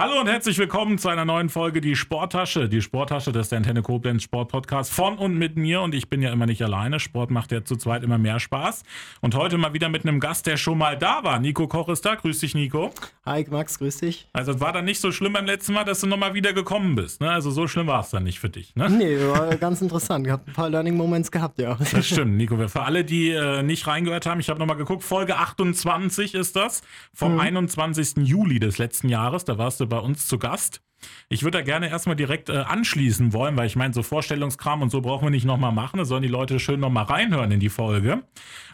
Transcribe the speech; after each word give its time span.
Hallo 0.00 0.20
und 0.20 0.28
herzlich 0.28 0.56
willkommen 0.58 0.96
zu 0.96 1.08
einer 1.08 1.24
neuen 1.24 1.48
Folge 1.48 1.80
Die 1.80 1.96
Sporttasche. 1.96 2.68
Die 2.68 2.82
Sporttasche, 2.82 3.32
das 3.32 3.46
ist 3.46 3.48
der 3.50 3.56
Antenne 3.56 3.82
Koblenz 3.82 4.22
Sportpodcast 4.22 4.92
von 4.92 5.18
und 5.18 5.36
mit 5.36 5.56
mir. 5.56 5.80
Und 5.80 5.92
ich 5.92 6.08
bin 6.08 6.22
ja 6.22 6.32
immer 6.32 6.46
nicht 6.46 6.62
alleine. 6.62 7.00
Sport 7.00 7.32
macht 7.32 7.50
ja 7.50 7.64
zu 7.64 7.74
zweit 7.74 8.04
immer 8.04 8.16
mehr 8.16 8.38
Spaß. 8.38 8.84
Und 9.22 9.34
heute 9.34 9.58
mal 9.58 9.72
wieder 9.72 9.88
mit 9.88 10.06
einem 10.06 10.20
Gast, 10.20 10.46
der 10.46 10.56
schon 10.56 10.78
mal 10.78 10.96
da 10.96 11.24
war. 11.24 11.40
Nico 11.40 11.66
Koch 11.66 11.88
ist 11.88 12.06
da. 12.06 12.14
Grüß 12.14 12.38
dich, 12.38 12.54
Nico. 12.54 12.92
Hi, 13.26 13.44
Max, 13.50 13.80
grüß 13.80 13.98
dich. 13.98 14.28
Also 14.32 14.52
es 14.52 14.60
war 14.60 14.72
dann 14.72 14.84
nicht 14.84 15.00
so 15.00 15.10
schlimm 15.10 15.32
beim 15.32 15.46
letzten 15.46 15.72
Mal, 15.72 15.82
dass 15.82 16.00
du 16.00 16.06
nochmal 16.06 16.32
wieder 16.32 16.52
gekommen 16.52 16.94
bist. 16.94 17.20
Ne? 17.20 17.32
Also 17.32 17.50
so 17.50 17.66
schlimm 17.66 17.88
war 17.88 18.02
es 18.02 18.10
dann 18.10 18.22
nicht 18.22 18.38
für 18.38 18.50
dich. 18.50 18.76
Ne? 18.76 18.88
Nee, 18.88 19.18
war 19.18 19.56
ganz 19.56 19.82
interessant. 19.82 20.24
Ich 20.28 20.32
habe 20.32 20.44
ein 20.46 20.52
paar 20.52 20.70
Learning 20.70 20.96
Moments 20.96 21.32
gehabt, 21.32 21.58
ja. 21.58 21.76
Das 21.90 22.06
stimmt, 22.06 22.36
Nico. 22.36 22.68
Für 22.68 22.82
alle, 22.84 23.04
die 23.04 23.30
äh, 23.30 23.64
nicht 23.64 23.88
reingehört 23.88 24.26
haben, 24.26 24.38
ich 24.38 24.48
habe 24.48 24.60
nochmal 24.60 24.76
geguckt. 24.76 25.02
Folge 25.02 25.38
28 25.38 26.36
ist 26.36 26.54
das. 26.54 26.82
Vom 27.12 27.32
mhm. 27.34 27.40
21. 27.40 28.18
Juli 28.18 28.60
des 28.60 28.78
letzten 28.78 29.08
Jahres. 29.08 29.44
Da 29.44 29.58
warst 29.58 29.80
du 29.80 29.87
bei 29.88 29.98
uns 29.98 30.26
zu 30.26 30.38
Gast. 30.38 30.82
Ich 31.28 31.42
würde 31.42 31.58
da 31.58 31.64
gerne 31.64 31.88
erstmal 31.88 32.16
direkt 32.16 32.48
äh, 32.48 32.56
anschließen 32.56 33.32
wollen, 33.32 33.56
weil 33.56 33.66
ich 33.66 33.76
meine, 33.76 33.94
so 33.94 34.02
Vorstellungskram 34.02 34.82
und 34.82 34.90
so 34.90 35.00
brauchen 35.00 35.26
wir 35.26 35.30
nicht 35.30 35.44
nochmal 35.44 35.72
machen. 35.72 35.98
Da 35.98 36.04
sollen 36.04 36.22
die 36.22 36.28
Leute 36.28 36.58
schön 36.58 36.80
nochmal 36.80 37.04
reinhören 37.04 37.52
in 37.52 37.60
die 37.60 37.68
Folge. 37.68 38.24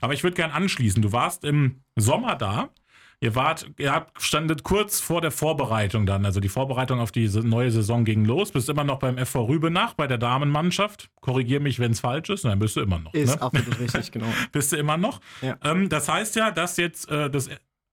Aber 0.00 0.14
ich 0.14 0.22
würde 0.22 0.36
gerne 0.36 0.54
anschließen. 0.54 1.02
Du 1.02 1.12
warst 1.12 1.44
im 1.44 1.82
Sommer 1.96 2.36
da. 2.36 2.70
Ihr 3.20 3.34
wart, 3.34 3.70
ihr 3.78 4.06
standet 4.18 4.64
kurz 4.64 5.00
vor 5.00 5.20
der 5.20 5.30
Vorbereitung 5.30 6.04
dann. 6.04 6.26
Also 6.26 6.40
die 6.40 6.48
Vorbereitung 6.48 7.00
auf 7.00 7.12
die 7.12 7.28
neue 7.28 7.70
Saison 7.70 8.04
ging 8.04 8.24
los. 8.24 8.52
Bist 8.52 8.68
immer 8.68 8.84
noch 8.84 8.98
beim 8.98 9.16
FV 9.16 9.48
Rübenach, 9.48 9.94
bei 9.94 10.06
der 10.06 10.18
Damenmannschaft. 10.18 11.10
Korrigier 11.20 11.60
mich, 11.60 11.78
wenn 11.78 11.92
es 11.92 12.00
falsch 12.00 12.28
ist. 12.30 12.44
Nein, 12.44 12.58
bist 12.58 12.76
du 12.76 12.80
immer 12.80 12.98
noch. 12.98 13.14
Ist 13.14 13.36
ne? 13.36 13.42
absolut 13.42 13.78
richtig, 13.80 14.12
genau. 14.12 14.26
bist 14.52 14.72
du 14.72 14.76
immer 14.76 14.96
noch. 14.96 15.20
Ja. 15.40 15.56
Ähm, 15.62 15.88
das 15.88 16.08
heißt 16.08 16.36
ja, 16.36 16.50
dass 16.50 16.76
jetzt 16.76 17.08
äh, 17.10 17.30
das 17.30 17.48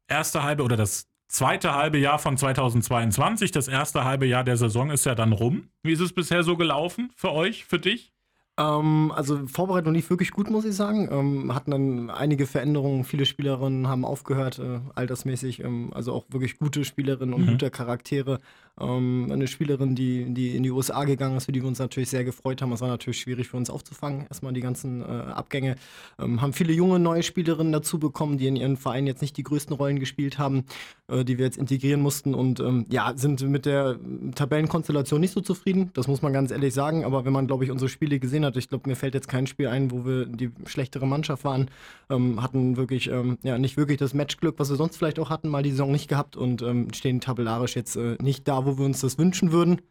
erste 0.07 0.43
halbe 0.43 0.63
oder 0.63 0.75
das 0.75 1.07
zweite 1.31 1.73
halbe 1.73 1.97
Jahr 1.97 2.19
von 2.19 2.37
2022. 2.37 3.51
Das 3.51 3.67
erste 3.67 4.03
halbe 4.03 4.25
Jahr 4.25 4.43
der 4.43 4.57
Saison 4.57 4.91
ist 4.91 5.05
ja 5.05 5.15
dann 5.15 5.31
rum. 5.31 5.69
Wie 5.83 5.93
ist 5.93 6.01
es 6.01 6.13
bisher 6.13 6.43
so 6.43 6.57
gelaufen 6.57 7.11
für 7.15 7.31
euch, 7.31 7.65
für 7.65 7.79
dich? 7.79 8.13
Ähm, 8.61 9.11
also 9.15 9.47
Vorbereitung 9.47 9.93
lief 9.93 10.09
wirklich 10.09 10.31
gut, 10.31 10.49
muss 10.49 10.65
ich 10.65 10.75
sagen. 10.75 11.09
Ähm, 11.11 11.53
hatten 11.55 11.71
dann 11.71 12.09
einige 12.09 12.45
Veränderungen. 12.45 13.03
Viele 13.03 13.25
Spielerinnen 13.25 13.87
haben 13.87 14.05
aufgehört, 14.05 14.59
äh, 14.59 14.79
altersmäßig. 14.93 15.63
Ähm, 15.63 15.91
also 15.93 16.13
auch 16.13 16.25
wirklich 16.29 16.59
gute 16.59 16.85
Spielerinnen 16.85 17.33
und 17.33 17.45
mhm. 17.45 17.51
gute 17.51 17.71
Charaktere. 17.71 18.39
Ähm, 18.79 19.29
eine 19.31 19.47
Spielerin, 19.47 19.95
die, 19.95 20.33
die 20.33 20.55
in 20.55 20.63
die 20.63 20.71
USA 20.71 21.03
gegangen 21.03 21.37
ist, 21.37 21.45
für 21.45 21.51
die 21.51 21.61
wir 21.61 21.67
uns 21.67 21.79
natürlich 21.79 22.09
sehr 22.09 22.23
gefreut 22.23 22.61
haben. 22.61 22.71
Es 22.71 22.81
war 22.81 22.87
natürlich 22.87 23.19
schwierig 23.19 23.47
für 23.49 23.57
uns 23.57 23.69
aufzufangen, 23.69 24.25
erstmal 24.27 24.53
die 24.53 24.61
ganzen 24.61 25.01
äh, 25.01 25.05
Abgänge. 25.05 25.75
Ähm, 26.19 26.41
haben 26.41 26.53
viele 26.53 26.73
junge 26.73 26.99
neue 26.99 27.23
Spielerinnen 27.23 27.73
dazu 27.73 27.99
bekommen, 27.99 28.37
die 28.37 28.47
in 28.47 28.55
ihren 28.55 28.77
Vereinen 28.77 29.07
jetzt 29.07 29.21
nicht 29.21 29.35
die 29.37 29.43
größten 29.43 29.75
Rollen 29.75 29.99
gespielt 29.99 30.37
haben, 30.37 30.65
äh, 31.07 31.25
die 31.25 31.37
wir 31.37 31.45
jetzt 31.45 31.57
integrieren 31.57 32.01
mussten. 32.01 32.33
Und 32.33 32.59
ähm, 32.59 32.85
ja, 32.89 33.13
sind 33.15 33.41
mit 33.41 33.65
der 33.65 33.97
Tabellenkonstellation 34.35 35.19
nicht 35.19 35.33
so 35.33 35.41
zufrieden. 35.41 35.91
Das 35.93 36.07
muss 36.07 36.21
man 36.21 36.31
ganz 36.31 36.51
ehrlich 36.51 36.73
sagen. 36.73 37.03
Aber 37.03 37.25
wenn 37.25 37.33
man, 37.33 37.47
glaube 37.47 37.65
ich, 37.65 37.71
unsere 37.71 37.89
Spiele 37.89 38.19
gesehen 38.19 38.45
hat, 38.45 38.50
ich 38.57 38.69
glaube, 38.69 38.89
mir 38.89 38.95
fällt 38.95 39.13
jetzt 39.13 39.27
kein 39.27 39.47
Spiel 39.47 39.67
ein, 39.67 39.91
wo 39.91 40.05
wir 40.05 40.25
die 40.25 40.51
schlechtere 40.65 41.07
Mannschaft 41.07 41.43
waren, 41.43 41.69
ähm, 42.09 42.41
hatten 42.41 42.77
wirklich, 42.77 43.09
ähm, 43.09 43.37
ja, 43.43 43.57
nicht 43.57 43.77
wirklich 43.77 43.97
das 43.97 44.13
Matchglück, 44.13 44.55
was 44.57 44.69
wir 44.69 44.77
sonst 44.77 44.97
vielleicht 44.97 45.19
auch 45.19 45.29
hatten, 45.29 45.49
mal 45.49 45.63
die 45.63 45.71
Saison 45.71 45.91
nicht 45.91 46.07
gehabt. 46.07 46.35
Und 46.35 46.61
ähm, 46.61 46.93
stehen 46.93 47.21
tabellarisch 47.21 47.75
jetzt 47.75 47.95
äh, 47.95 48.17
nicht 48.21 48.47
da, 48.47 48.65
wo 48.65 48.77
wir 48.77 48.85
uns 48.85 49.01
das 49.01 49.17
wünschen 49.17 49.51
würden. 49.51 49.81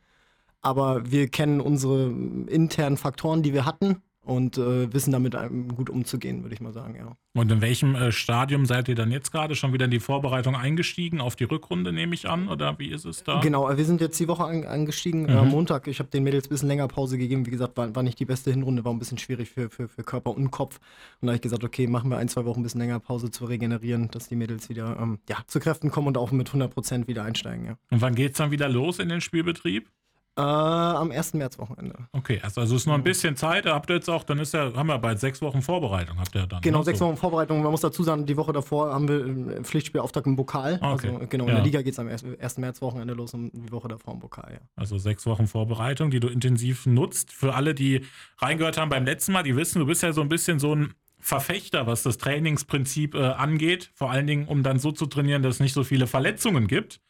Aber 0.62 1.10
wir 1.10 1.28
kennen 1.28 1.60
unsere 1.60 2.10
internen 2.48 2.96
Faktoren, 2.96 3.42
die 3.42 3.54
wir 3.54 3.64
hatten 3.64 4.02
und 4.30 4.58
äh, 4.58 4.92
wissen 4.92 5.10
damit 5.10 5.36
gut 5.74 5.90
umzugehen, 5.90 6.42
würde 6.44 6.54
ich 6.54 6.60
mal 6.60 6.72
sagen, 6.72 6.94
ja. 6.94 7.16
Und 7.34 7.50
in 7.50 7.60
welchem 7.60 7.96
äh, 7.96 8.12
Stadium 8.12 8.64
seid 8.64 8.88
ihr 8.88 8.94
dann 8.94 9.10
jetzt 9.10 9.32
gerade 9.32 9.56
schon 9.56 9.72
wieder 9.72 9.86
in 9.86 9.90
die 9.90 9.98
Vorbereitung 9.98 10.54
eingestiegen? 10.54 11.20
Auf 11.20 11.34
die 11.34 11.44
Rückrunde 11.44 11.92
nehme 11.92 12.14
ich 12.14 12.28
an, 12.28 12.48
oder 12.48 12.78
wie 12.78 12.90
ist 12.90 13.04
es 13.04 13.24
da? 13.24 13.40
Genau, 13.40 13.76
wir 13.76 13.84
sind 13.84 14.00
jetzt 14.00 14.18
die 14.20 14.28
Woche 14.28 14.44
an, 14.44 14.64
angestiegen. 14.64 15.28
Äh, 15.28 15.32
mhm. 15.32 15.38
Äh, 15.38 15.50
Montag, 15.50 15.88
ich 15.88 15.98
habe 15.98 16.10
den 16.10 16.22
Mädels 16.22 16.46
ein 16.46 16.50
bisschen 16.50 16.68
länger 16.68 16.86
Pause 16.86 17.18
gegeben. 17.18 17.44
Wie 17.44 17.50
gesagt, 17.50 17.76
war, 17.76 17.92
war 17.94 18.04
nicht 18.04 18.20
die 18.20 18.24
beste 18.24 18.52
Hinrunde, 18.52 18.84
war 18.84 18.92
ein 18.92 19.00
bisschen 19.00 19.18
schwierig 19.18 19.50
für, 19.50 19.68
für, 19.68 19.88
für 19.88 20.04
Körper 20.04 20.30
und 20.30 20.52
Kopf. 20.52 20.78
Und 21.20 21.26
da 21.26 21.32
habe 21.32 21.36
ich 21.36 21.42
gesagt, 21.42 21.64
okay, 21.64 21.88
machen 21.88 22.08
wir 22.08 22.18
ein, 22.18 22.28
zwei 22.28 22.44
Wochen 22.44 22.60
ein 22.60 22.62
bisschen 22.62 22.80
länger 22.80 23.00
Pause 23.00 23.32
zu 23.32 23.46
regenerieren, 23.46 24.12
dass 24.12 24.28
die 24.28 24.36
Mädels 24.36 24.68
wieder 24.68 24.96
ähm, 25.00 25.18
ja, 25.28 25.38
zu 25.48 25.58
Kräften 25.58 25.90
kommen 25.90 26.06
und 26.06 26.18
auch 26.18 26.30
mit 26.30 26.48
100 26.48 26.72
Prozent 26.72 27.08
wieder 27.08 27.24
einsteigen. 27.24 27.66
Ja. 27.66 27.76
Und 27.90 28.00
wann 28.00 28.14
geht 28.14 28.32
es 28.32 28.38
dann 28.38 28.52
wieder 28.52 28.68
los 28.68 29.00
in 29.00 29.08
den 29.08 29.20
Spielbetrieb? 29.20 29.90
Äh, 30.36 30.42
am 30.42 31.10
1. 31.10 31.34
März-Wochenende. 31.34 32.08
Okay, 32.12 32.40
also, 32.42 32.60
also 32.60 32.76
ist 32.76 32.86
noch 32.86 32.94
ein 32.94 33.02
bisschen 33.02 33.36
Zeit. 33.36 33.66
Habt 33.66 33.90
ihr 33.90 33.96
jetzt 33.96 34.08
auch, 34.08 34.22
dann 34.22 34.38
ist 34.38 34.54
ja, 34.54 34.72
haben 34.74 34.86
wir 34.86 34.98
bald 34.98 35.18
sechs 35.18 35.42
Wochen 35.42 35.60
Vorbereitung, 35.60 36.18
habt 36.18 36.34
ihr 36.34 36.46
dann. 36.46 36.60
Genau, 36.60 36.78
ne? 36.78 36.84
sechs 36.84 37.00
Wochen 37.00 37.16
Vorbereitung. 37.16 37.62
Man 37.62 37.70
muss 37.70 37.80
dazu 37.80 38.02
sagen, 38.04 38.26
die 38.26 38.36
Woche 38.36 38.52
davor 38.52 38.94
haben 38.94 39.08
wir 39.08 39.24
ein 39.24 39.64
Pflichtspielauftakt 39.64 40.26
im 40.26 40.36
Pokal. 40.36 40.78
Ah, 40.80 40.92
okay. 40.92 41.08
Also 41.08 41.26
genau, 41.28 41.46
in 41.46 41.54
der 41.54 41.64
Liga 41.64 41.82
geht 41.82 41.94
es 41.94 41.98
am 41.98 42.08
1. 42.08 42.58
März-Wochenende 42.58 43.14
los 43.14 43.34
und 43.34 43.50
die 43.52 43.72
Woche 43.72 43.88
davor 43.88 44.14
im 44.14 44.20
Pokal, 44.20 44.52
ja. 44.52 44.60
Also 44.76 44.98
sechs 44.98 45.26
Wochen 45.26 45.48
Vorbereitung, 45.48 46.10
die 46.10 46.20
du 46.20 46.28
intensiv 46.28 46.86
nutzt. 46.86 47.32
Für 47.32 47.54
alle, 47.54 47.74
die 47.74 48.06
reingehört 48.38 48.78
haben 48.78 48.88
beim 48.88 49.04
letzten 49.04 49.32
Mal, 49.32 49.42
die 49.42 49.56
wissen, 49.56 49.80
du 49.80 49.86
bist 49.86 50.02
ja 50.02 50.12
so 50.12 50.20
ein 50.20 50.28
bisschen 50.28 50.60
so 50.60 50.74
ein 50.74 50.94
Verfechter, 51.18 51.86
was 51.86 52.02
das 52.02 52.18
Trainingsprinzip 52.18 53.14
äh, 53.14 53.18
angeht. 53.18 53.90
Vor 53.94 54.10
allen 54.10 54.26
Dingen, 54.26 54.46
um 54.46 54.62
dann 54.62 54.78
so 54.78 54.90
zu 54.92 55.06
trainieren, 55.06 55.42
dass 55.42 55.56
es 55.56 55.60
nicht 55.60 55.74
so 55.74 55.84
viele 55.84 56.06
Verletzungen 56.06 56.66
gibt. 56.66 57.00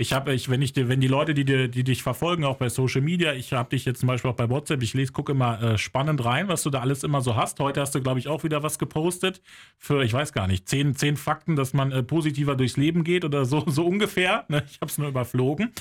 Ich 0.00 0.12
habe, 0.12 0.32
ich, 0.32 0.48
wenn 0.48 0.62
ich, 0.62 0.76
wenn 0.76 1.00
die 1.00 1.08
Leute, 1.08 1.34
die, 1.34 1.44
die 1.44 1.82
dich 1.82 2.04
verfolgen, 2.04 2.44
auch 2.44 2.58
bei 2.58 2.68
Social 2.68 3.00
Media, 3.00 3.32
ich 3.32 3.52
habe 3.52 3.70
dich 3.70 3.84
jetzt 3.84 3.98
zum 3.98 4.06
Beispiel 4.06 4.30
auch 4.30 4.36
bei 4.36 4.48
WhatsApp, 4.48 4.80
ich 4.80 4.94
lese, 4.94 5.10
gucke 5.10 5.32
immer 5.32 5.60
äh, 5.60 5.76
spannend 5.76 6.24
rein, 6.24 6.46
was 6.46 6.62
du 6.62 6.70
da 6.70 6.78
alles 6.78 7.02
immer 7.02 7.20
so 7.20 7.34
hast. 7.34 7.58
Heute 7.58 7.80
hast 7.80 7.96
du, 7.96 8.00
glaube 8.00 8.20
ich, 8.20 8.28
auch 8.28 8.44
wieder 8.44 8.62
was 8.62 8.78
gepostet 8.78 9.42
für, 9.76 10.04
ich 10.04 10.12
weiß 10.12 10.32
gar 10.32 10.46
nicht, 10.46 10.68
zehn, 10.68 10.94
zehn 10.94 11.16
Fakten, 11.16 11.56
dass 11.56 11.72
man 11.72 11.90
äh, 11.90 12.04
positiver 12.04 12.54
durchs 12.54 12.76
Leben 12.76 13.02
geht 13.02 13.24
oder 13.24 13.44
so, 13.44 13.64
so 13.66 13.84
ungefähr. 13.84 14.44
Ne? 14.46 14.62
Ich 14.70 14.76
habe 14.76 14.88
es 14.88 14.98
nur 14.98 15.08
überflogen. 15.08 15.72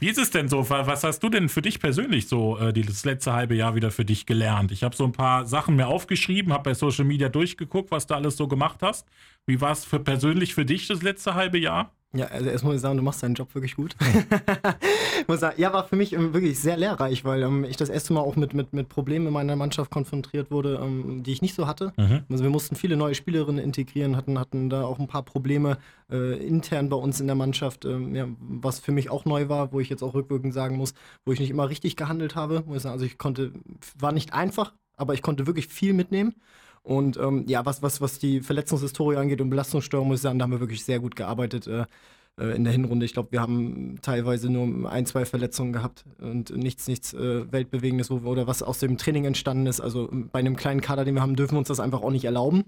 Wie 0.00 0.08
ist 0.08 0.18
es 0.18 0.30
denn 0.30 0.48
so? 0.48 0.68
Was 0.68 1.04
hast 1.04 1.20
du 1.20 1.28
denn 1.28 1.48
für 1.48 1.62
dich 1.62 1.78
persönlich 1.78 2.26
so 2.26 2.58
äh, 2.58 2.72
das 2.72 3.04
letzte 3.04 3.34
halbe 3.34 3.54
Jahr 3.54 3.76
wieder 3.76 3.92
für 3.92 4.04
dich 4.04 4.26
gelernt? 4.26 4.72
Ich 4.72 4.82
habe 4.82 4.96
so 4.96 5.04
ein 5.04 5.12
paar 5.12 5.46
Sachen 5.46 5.76
mir 5.76 5.86
aufgeschrieben, 5.86 6.52
habe 6.52 6.64
bei 6.64 6.74
Social 6.74 7.04
Media 7.04 7.28
durchgeguckt, 7.28 7.92
was 7.92 8.08
du 8.08 8.14
alles 8.14 8.36
so 8.36 8.48
gemacht 8.48 8.82
hast. 8.82 9.06
Wie 9.46 9.60
war 9.60 9.70
es 9.70 9.84
für 9.84 10.00
persönlich 10.00 10.56
für 10.56 10.64
dich 10.64 10.88
das 10.88 11.02
letzte 11.02 11.34
halbe 11.36 11.58
Jahr? 11.58 11.92
Ja, 12.12 12.26
also 12.26 12.50
erstmal 12.50 12.72
muss 12.72 12.80
ich 12.80 12.82
sagen, 12.82 12.96
du 12.96 13.04
machst 13.04 13.22
deinen 13.22 13.34
Job 13.34 13.54
wirklich 13.54 13.76
gut. 13.76 13.94
muss 15.28 15.38
sagen, 15.38 15.60
ja, 15.60 15.72
war 15.72 15.86
für 15.86 15.94
mich 15.94 16.12
ähm, 16.12 16.34
wirklich 16.34 16.58
sehr 16.58 16.76
lehrreich, 16.76 17.24
weil 17.24 17.42
ähm, 17.42 17.62
ich 17.64 17.76
das 17.76 17.88
erste 17.88 18.12
Mal 18.12 18.20
auch 18.20 18.34
mit, 18.34 18.52
mit, 18.52 18.72
mit 18.72 18.88
Problemen 18.88 19.28
in 19.28 19.32
meiner 19.32 19.54
Mannschaft 19.54 19.92
konfrontiert 19.92 20.50
wurde, 20.50 20.80
ähm, 20.82 21.22
die 21.22 21.32
ich 21.32 21.40
nicht 21.40 21.54
so 21.54 21.68
hatte. 21.68 21.92
Mhm. 21.96 22.24
Also 22.28 22.42
wir 22.42 22.50
mussten 22.50 22.74
viele 22.74 22.96
neue 22.96 23.14
Spielerinnen 23.14 23.62
integrieren, 23.64 24.16
hatten, 24.16 24.40
hatten 24.40 24.70
da 24.70 24.82
auch 24.82 24.98
ein 24.98 25.06
paar 25.06 25.22
Probleme 25.22 25.78
äh, 26.10 26.44
intern 26.44 26.88
bei 26.88 26.96
uns 26.96 27.20
in 27.20 27.28
der 27.28 27.36
Mannschaft, 27.36 27.84
ähm, 27.84 28.14
ja, 28.16 28.26
was 28.40 28.80
für 28.80 28.90
mich 28.90 29.08
auch 29.08 29.24
neu 29.24 29.48
war, 29.48 29.72
wo 29.72 29.78
ich 29.78 29.88
jetzt 29.88 30.02
auch 30.02 30.14
rückwirkend 30.14 30.52
sagen 30.52 30.76
muss, 30.76 30.94
wo 31.24 31.32
ich 31.32 31.38
nicht 31.38 31.50
immer 31.50 31.68
richtig 31.68 31.94
gehandelt 31.94 32.34
habe. 32.34 32.64
Muss 32.66 32.78
ich 32.78 32.82
sagen, 32.82 32.94
also 32.94 33.06
ich 33.06 33.18
konnte, 33.18 33.52
war 33.96 34.10
nicht 34.10 34.32
einfach, 34.32 34.74
aber 34.96 35.14
ich 35.14 35.22
konnte 35.22 35.46
wirklich 35.46 35.68
viel 35.68 35.92
mitnehmen. 35.92 36.34
Und 36.90 37.18
ähm, 37.18 37.44
ja, 37.46 37.64
was, 37.64 37.82
was, 37.82 38.00
was 38.00 38.18
die 38.18 38.40
Verletzungshistorie 38.40 39.14
angeht 39.14 39.40
und 39.40 39.48
Belastungssteuerung, 39.48 40.08
muss 40.08 40.18
ich 40.18 40.22
sagen, 40.22 40.40
da 40.40 40.42
haben 40.42 40.50
wir 40.50 40.58
wirklich 40.58 40.84
sehr 40.84 40.98
gut 40.98 41.14
gearbeitet 41.14 41.68
äh, 41.68 41.84
äh 42.36 42.56
in 42.56 42.64
der 42.64 42.72
Hinrunde. 42.72 43.06
Ich 43.06 43.12
glaube, 43.12 43.30
wir 43.30 43.40
haben 43.40 44.00
teilweise 44.02 44.50
nur 44.50 44.90
ein, 44.90 45.06
zwei 45.06 45.24
Verletzungen 45.24 45.72
gehabt 45.72 46.04
und 46.18 46.50
nichts, 46.50 46.88
nichts 46.88 47.14
äh, 47.14 47.52
Weltbewegendes 47.52 48.10
wo, 48.10 48.16
oder 48.28 48.48
was 48.48 48.64
aus 48.64 48.80
dem 48.80 48.98
Training 48.98 49.24
entstanden 49.24 49.68
ist. 49.68 49.80
Also 49.80 50.08
bei 50.10 50.40
einem 50.40 50.56
kleinen 50.56 50.80
Kader, 50.80 51.04
den 51.04 51.14
wir 51.14 51.22
haben, 51.22 51.36
dürfen 51.36 51.54
wir 51.54 51.58
uns 51.60 51.68
das 51.68 51.78
einfach 51.78 52.02
auch 52.02 52.10
nicht 52.10 52.24
erlauben. 52.24 52.64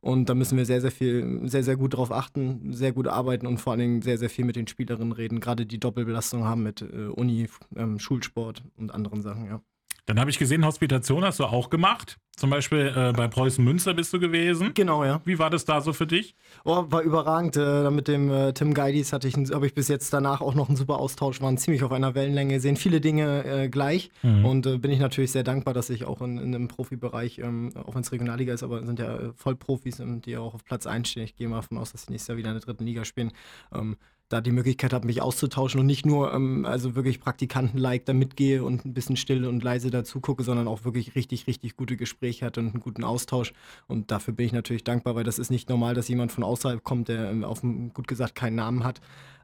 Und 0.00 0.28
da 0.28 0.34
müssen 0.34 0.58
wir 0.58 0.66
sehr, 0.66 0.80
sehr 0.80 0.90
viel, 0.90 1.48
sehr, 1.48 1.62
sehr 1.62 1.76
gut 1.76 1.94
drauf 1.94 2.10
achten, 2.10 2.72
sehr 2.72 2.90
gut 2.90 3.06
arbeiten 3.06 3.46
und 3.46 3.58
vor 3.58 3.74
allen 3.74 3.80
Dingen 3.80 4.02
sehr, 4.02 4.18
sehr 4.18 4.30
viel 4.30 4.46
mit 4.46 4.56
den 4.56 4.66
Spielerinnen 4.66 5.12
reden. 5.12 5.38
Gerade 5.38 5.64
die 5.64 5.78
Doppelbelastung 5.78 6.42
haben 6.42 6.64
mit 6.64 6.82
äh, 6.82 7.06
Uni, 7.06 7.46
ähm, 7.76 8.00
Schulsport 8.00 8.64
und 8.76 8.92
anderen 8.92 9.22
Sachen, 9.22 9.46
ja. 9.46 9.60
Dann 10.06 10.18
habe 10.18 10.30
ich 10.30 10.38
gesehen, 10.38 10.64
Hospitation 10.64 11.24
hast 11.24 11.40
du 11.40 11.44
auch 11.44 11.70
gemacht. 11.70 12.18
Zum 12.40 12.48
Beispiel 12.48 12.90
äh, 12.96 13.12
bei 13.12 13.28
Preußen 13.28 13.62
Münster 13.62 13.92
bist 13.92 14.14
du 14.14 14.18
gewesen. 14.18 14.72
Genau, 14.72 15.04
ja. 15.04 15.20
Wie 15.26 15.38
war 15.38 15.50
das 15.50 15.66
da 15.66 15.82
so 15.82 15.92
für 15.92 16.06
dich? 16.06 16.34
Oh, 16.64 16.86
war 16.88 17.02
überragend. 17.02 17.58
Äh, 17.58 17.90
mit 17.90 18.08
dem 18.08 18.30
äh, 18.30 18.54
Tim 18.54 18.72
Geidis 18.72 19.12
hatte 19.12 19.28
ich, 19.28 19.34
habe 19.36 19.66
ich 19.66 19.74
bis 19.74 19.88
jetzt 19.88 20.10
danach 20.14 20.40
auch 20.40 20.54
noch 20.54 20.68
einen 20.68 20.76
super 20.76 20.98
Austausch. 20.98 21.42
Waren 21.42 21.58
ziemlich 21.58 21.82
auf 21.82 21.92
einer 21.92 22.14
Wellenlänge, 22.14 22.58
sehen 22.58 22.76
viele 22.76 23.02
Dinge 23.02 23.44
äh, 23.44 23.68
gleich. 23.68 24.10
Mhm. 24.22 24.46
Und 24.46 24.66
äh, 24.66 24.78
bin 24.78 24.90
ich 24.90 25.00
natürlich 25.00 25.32
sehr 25.32 25.42
dankbar, 25.42 25.74
dass 25.74 25.90
ich 25.90 26.06
auch 26.06 26.22
in, 26.22 26.38
in 26.38 26.54
einem 26.54 26.68
Profibereich, 26.68 27.40
ähm, 27.40 27.72
auch 27.76 27.94
wenn 27.94 28.00
es 28.00 28.10
Regionalliga 28.10 28.54
ist, 28.54 28.62
aber 28.62 28.86
sind 28.86 28.98
ja 29.00 29.14
äh, 29.18 29.32
Vollprofis, 29.34 30.00
ähm, 30.00 30.22
die 30.22 30.38
auch 30.38 30.54
auf 30.54 30.64
Platz 30.64 30.86
1 30.86 31.10
stehen. 31.10 31.24
Ich 31.24 31.36
gehe 31.36 31.46
mal 31.46 31.56
davon 31.56 31.76
aus, 31.76 31.92
dass 31.92 32.06
sie 32.06 32.12
nächstes 32.12 32.28
Jahr 32.28 32.38
wieder 32.38 32.48
in 32.48 32.54
der 32.54 32.64
dritten 32.64 32.86
Liga 32.86 33.04
spielen. 33.04 33.32
Ähm, 33.74 33.98
da 34.30 34.40
die 34.40 34.52
Möglichkeit 34.52 34.92
habe, 34.92 35.06
mich 35.06 35.20
auszutauschen 35.20 35.80
und 35.80 35.86
nicht 35.86 36.06
nur 36.06 36.32
ähm, 36.32 36.64
also 36.64 36.94
wirklich 36.94 37.20
Praktikanten-like 37.20 38.06
da 38.06 38.12
mitgehe 38.12 38.62
und 38.62 38.86
ein 38.86 38.94
bisschen 38.94 39.16
still 39.16 39.44
und 39.44 39.62
leise 39.62 39.90
dazu 39.90 40.20
gucke, 40.20 40.44
sondern 40.44 40.68
auch 40.68 40.84
wirklich 40.84 41.16
richtig, 41.16 41.48
richtig 41.48 41.76
gute 41.76 41.96
Gespräche 41.96 42.46
hatte 42.46 42.60
und 42.60 42.68
einen 42.68 42.80
guten 42.80 43.02
Austausch. 43.02 43.52
Und 43.88 44.12
dafür 44.12 44.32
bin 44.32 44.46
ich 44.46 44.52
natürlich 44.52 44.84
dankbar, 44.84 45.16
weil 45.16 45.24
das 45.24 45.40
ist 45.40 45.50
nicht 45.50 45.68
normal, 45.68 45.94
dass 45.94 46.08
jemand 46.08 46.30
von 46.30 46.44
außerhalb 46.44 46.82
kommt, 46.84 47.08
der 47.08 47.28
ähm, 47.28 47.44
auf 47.44 47.60
gut 47.60 48.06
gesagt 48.06 48.36
keinen 48.36 48.54
Namen 48.54 48.84
hat, 48.84 49.00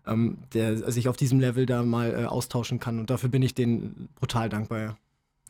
ähm, 0.06 0.38
der 0.54 0.90
sich 0.90 1.08
auf 1.08 1.16
diesem 1.16 1.40
Level 1.40 1.66
da 1.66 1.82
mal 1.82 2.14
äh, 2.14 2.24
austauschen 2.24 2.78
kann. 2.78 3.00
Und 3.00 3.10
dafür 3.10 3.28
bin 3.28 3.42
ich 3.42 3.54
denen 3.54 4.08
brutal 4.14 4.48
dankbar. 4.48 4.78
Ja. 4.78 4.96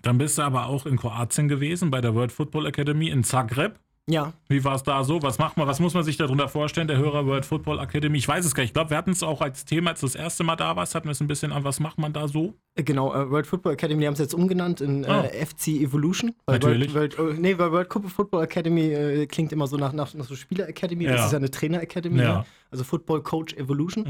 Dann 0.01 0.17
bist 0.17 0.39
du 0.39 0.43
aber 0.43 0.67
auch 0.67 0.87
in 0.87 0.97
Kroatien 0.97 1.49
gewesen, 1.49 1.91
bei 1.91 2.01
der 2.01 2.15
World 2.15 2.33
Football 2.33 2.67
Academy 2.67 3.11
in 3.11 3.23
Zagreb. 3.23 3.79
Ja. 4.09 4.33
Wie 4.49 4.63
war 4.63 4.77
es 4.77 4.85
da 4.85 5.03
so? 5.03 5.21
Was 5.23 5.39
macht 5.39 5.57
man, 5.57 5.67
was 5.67 5.81
muss 5.81 5.93
man 5.93 6.05
sich 6.05 6.17
darunter 6.17 6.49
vorstellen, 6.49 6.87
der 6.87 6.97
Hörer 6.97 7.27
World 7.27 7.45
Football 7.45 7.81
Academy? 7.81 8.19
Ich 8.19 8.29
weiß 8.29 8.45
es 8.45 8.55
gar 8.55 8.63
nicht. 8.63 8.71
Ich 8.71 8.75
glaube, 8.75 8.91
wir 8.91 8.97
hatten 8.97 9.11
es 9.11 9.25
auch 9.25 9.41
als 9.41 9.65
Thema, 9.65 9.91
als 9.91 10.01
du 10.01 10.07
das 10.07 10.15
erste 10.15 10.45
Mal 10.45 10.55
da 10.55 10.77
warst, 10.77 10.95
hatten 10.95 11.09
wir 11.09 11.13
es 11.13 11.21
ein 11.21 11.27
bisschen 11.27 11.51
an, 11.51 11.65
was 11.65 11.81
macht 11.81 11.99
man 11.99 12.13
da 12.13 12.29
so? 12.29 12.55
Äh, 12.77 12.85
genau, 12.85 13.13
äh, 13.13 13.29
World 13.29 13.49
Football 13.49 13.73
Academy, 13.73 14.01
die 14.01 14.07
haben 14.07 14.15
es 14.15 14.21
jetzt 14.21 14.35
umgenannt 14.35 14.81
in 14.81 15.03
äh, 15.03 15.09
oh. 15.09 15.45
FC 15.45 15.69
Evolution. 15.83 16.35
Natürlich. 16.47 16.95
World, 16.95 17.19
World, 17.19 17.41
nee, 17.41 17.59
weil 17.59 17.73
World 17.73 17.93
Football 17.93 18.45
Academy 18.45 18.93
äh, 18.93 19.27
klingt 19.27 19.53
immer 19.53 19.67
so 19.67 19.77
nach, 19.77 19.93
nach, 19.93 20.15
nach 20.15 20.25
so 20.25 20.37
Spieler 20.37 20.69
Academy. 20.69 21.05
Ja. 21.05 21.17
Das 21.17 21.27
ist 21.27 21.33
ja 21.33 21.39
eine 21.39 21.51
Trainer 21.51 21.83
Academy. 21.83 22.23
Ja. 22.23 22.39
Ne? 22.39 22.45
Also 22.71 22.85
Football 22.85 23.25
Coach 23.25 23.55
Evolution. 23.55 24.05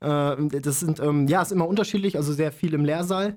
Mhm. 0.00 0.08
Äh, 0.08 0.60
das 0.60 0.80
sind, 0.80 0.98
ähm, 1.00 1.28
ja, 1.28 1.42
ist 1.42 1.52
immer 1.52 1.68
unterschiedlich, 1.68 2.16
also 2.16 2.32
sehr 2.32 2.52
viel 2.52 2.72
im 2.72 2.86
Lehrsaal. 2.86 3.34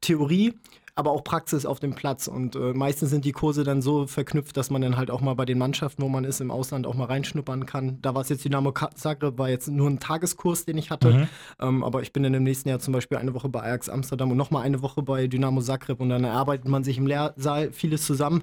Theorie, 0.00 0.54
aber 0.98 1.12
auch 1.12 1.22
Praxis 1.22 1.64
auf 1.64 1.78
dem 1.78 1.94
Platz. 1.94 2.26
Und 2.26 2.56
äh, 2.56 2.72
meistens 2.74 3.10
sind 3.10 3.24
die 3.24 3.30
Kurse 3.30 3.62
dann 3.62 3.82
so 3.82 4.08
verknüpft, 4.08 4.56
dass 4.56 4.68
man 4.68 4.82
dann 4.82 4.96
halt 4.96 5.12
auch 5.12 5.20
mal 5.20 5.34
bei 5.34 5.44
den 5.44 5.56
Mannschaften, 5.56 6.02
wo 6.02 6.08
man 6.08 6.24
ist, 6.24 6.40
im 6.40 6.50
Ausland 6.50 6.88
auch 6.88 6.94
mal 6.94 7.04
reinschnuppern 7.04 7.66
kann. 7.66 7.98
Da 8.02 8.16
war 8.16 8.22
es 8.22 8.28
jetzt 8.28 8.44
Dynamo 8.44 8.72
Zagreb, 8.94 9.38
war 9.38 9.48
jetzt 9.48 9.68
nur 9.68 9.88
ein 9.88 10.00
Tageskurs, 10.00 10.64
den 10.64 10.76
ich 10.76 10.90
hatte. 10.90 11.12
Mhm. 11.12 11.28
Ähm, 11.60 11.84
aber 11.84 12.02
ich 12.02 12.12
bin 12.12 12.24
dann 12.24 12.34
im 12.34 12.42
nächsten 12.42 12.68
Jahr 12.68 12.80
zum 12.80 12.92
Beispiel 12.92 13.16
eine 13.16 13.32
Woche 13.32 13.48
bei 13.48 13.62
Ajax 13.62 13.88
Amsterdam 13.88 14.32
und 14.32 14.36
nochmal 14.36 14.64
eine 14.64 14.82
Woche 14.82 15.02
bei 15.02 15.28
Dynamo 15.28 15.60
Zagreb. 15.60 16.00
Und 16.00 16.08
dann 16.08 16.24
erarbeitet 16.24 16.66
man 16.66 16.82
sich 16.82 16.98
im 16.98 17.06
Lehrsaal 17.06 17.70
vieles 17.70 18.04
zusammen 18.04 18.42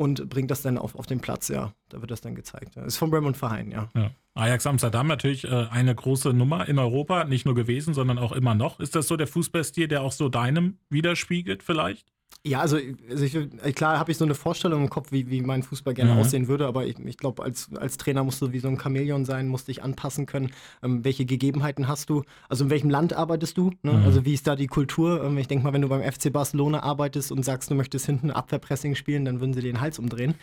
und 0.00 0.30
bringt 0.30 0.50
das 0.50 0.62
dann 0.62 0.78
auf, 0.78 0.94
auf 0.94 1.04
den 1.04 1.20
Platz, 1.20 1.48
ja. 1.48 1.74
Da 1.90 2.00
wird 2.00 2.10
das 2.10 2.22
dann 2.22 2.34
gezeigt. 2.34 2.74
Das 2.74 2.86
ist 2.86 2.96
vom 2.96 3.10
Bremen 3.10 3.34
Verein, 3.34 3.70
ja. 3.70 3.90
ja. 3.94 4.10
Ajax 4.32 4.66
Amsterdam 4.66 5.06
natürlich 5.06 5.44
äh, 5.44 5.66
eine 5.70 5.94
große 5.94 6.32
Nummer 6.32 6.66
in 6.66 6.78
Europa, 6.78 7.24
nicht 7.24 7.44
nur 7.44 7.54
gewesen, 7.54 7.92
sondern 7.92 8.16
auch 8.16 8.32
immer 8.32 8.54
noch. 8.54 8.80
Ist 8.80 8.96
das 8.96 9.08
so 9.08 9.18
der 9.18 9.26
Fußballstil, 9.26 9.88
der 9.88 10.00
auch 10.00 10.12
so 10.12 10.30
deinem 10.30 10.78
widerspiegelt 10.88 11.62
vielleicht? 11.62 12.14
Ja, 12.46 12.60
also, 12.60 12.78
also 13.10 13.24
ich, 13.24 13.74
klar 13.74 13.98
habe 13.98 14.10
ich 14.10 14.16
so 14.16 14.24
eine 14.24 14.34
Vorstellung 14.34 14.82
im 14.82 14.88
Kopf, 14.88 15.12
wie, 15.12 15.28
wie 15.28 15.42
mein 15.42 15.62
Fußball 15.62 15.92
gerne 15.92 16.14
mhm. 16.14 16.20
aussehen 16.20 16.48
würde, 16.48 16.66
aber 16.66 16.86
ich, 16.86 16.98
ich 16.98 17.18
glaube, 17.18 17.42
als, 17.42 17.68
als 17.76 17.98
Trainer 17.98 18.24
musst 18.24 18.40
du 18.40 18.50
wie 18.52 18.60
so 18.60 18.68
ein 18.68 18.78
Chamäleon 18.80 19.26
sein, 19.26 19.46
musst 19.46 19.68
dich 19.68 19.82
anpassen 19.82 20.24
können. 20.24 20.50
Ähm, 20.82 21.04
welche 21.04 21.26
Gegebenheiten 21.26 21.86
hast 21.86 22.08
du? 22.08 22.22
Also 22.48 22.64
in 22.64 22.70
welchem 22.70 22.88
Land 22.88 23.12
arbeitest 23.12 23.58
du? 23.58 23.72
Ne? 23.82 23.92
Mhm. 23.92 24.04
Also 24.04 24.24
wie 24.24 24.32
ist 24.32 24.46
da 24.46 24.56
die 24.56 24.68
Kultur? 24.68 25.22
Ähm, 25.22 25.36
ich 25.36 25.48
denke 25.48 25.64
mal, 25.64 25.74
wenn 25.74 25.82
du 25.82 25.88
beim 25.88 26.02
FC 26.02 26.32
Barcelona 26.32 26.82
arbeitest 26.82 27.30
und 27.30 27.44
sagst, 27.44 27.70
du 27.70 27.74
möchtest 27.74 28.06
hinten 28.06 28.30
Abwehrpressing 28.30 28.94
spielen, 28.94 29.26
dann 29.26 29.40
würden 29.40 29.52
sie 29.52 29.60
den 29.60 29.82
Hals 29.82 29.98
umdrehen. 29.98 30.34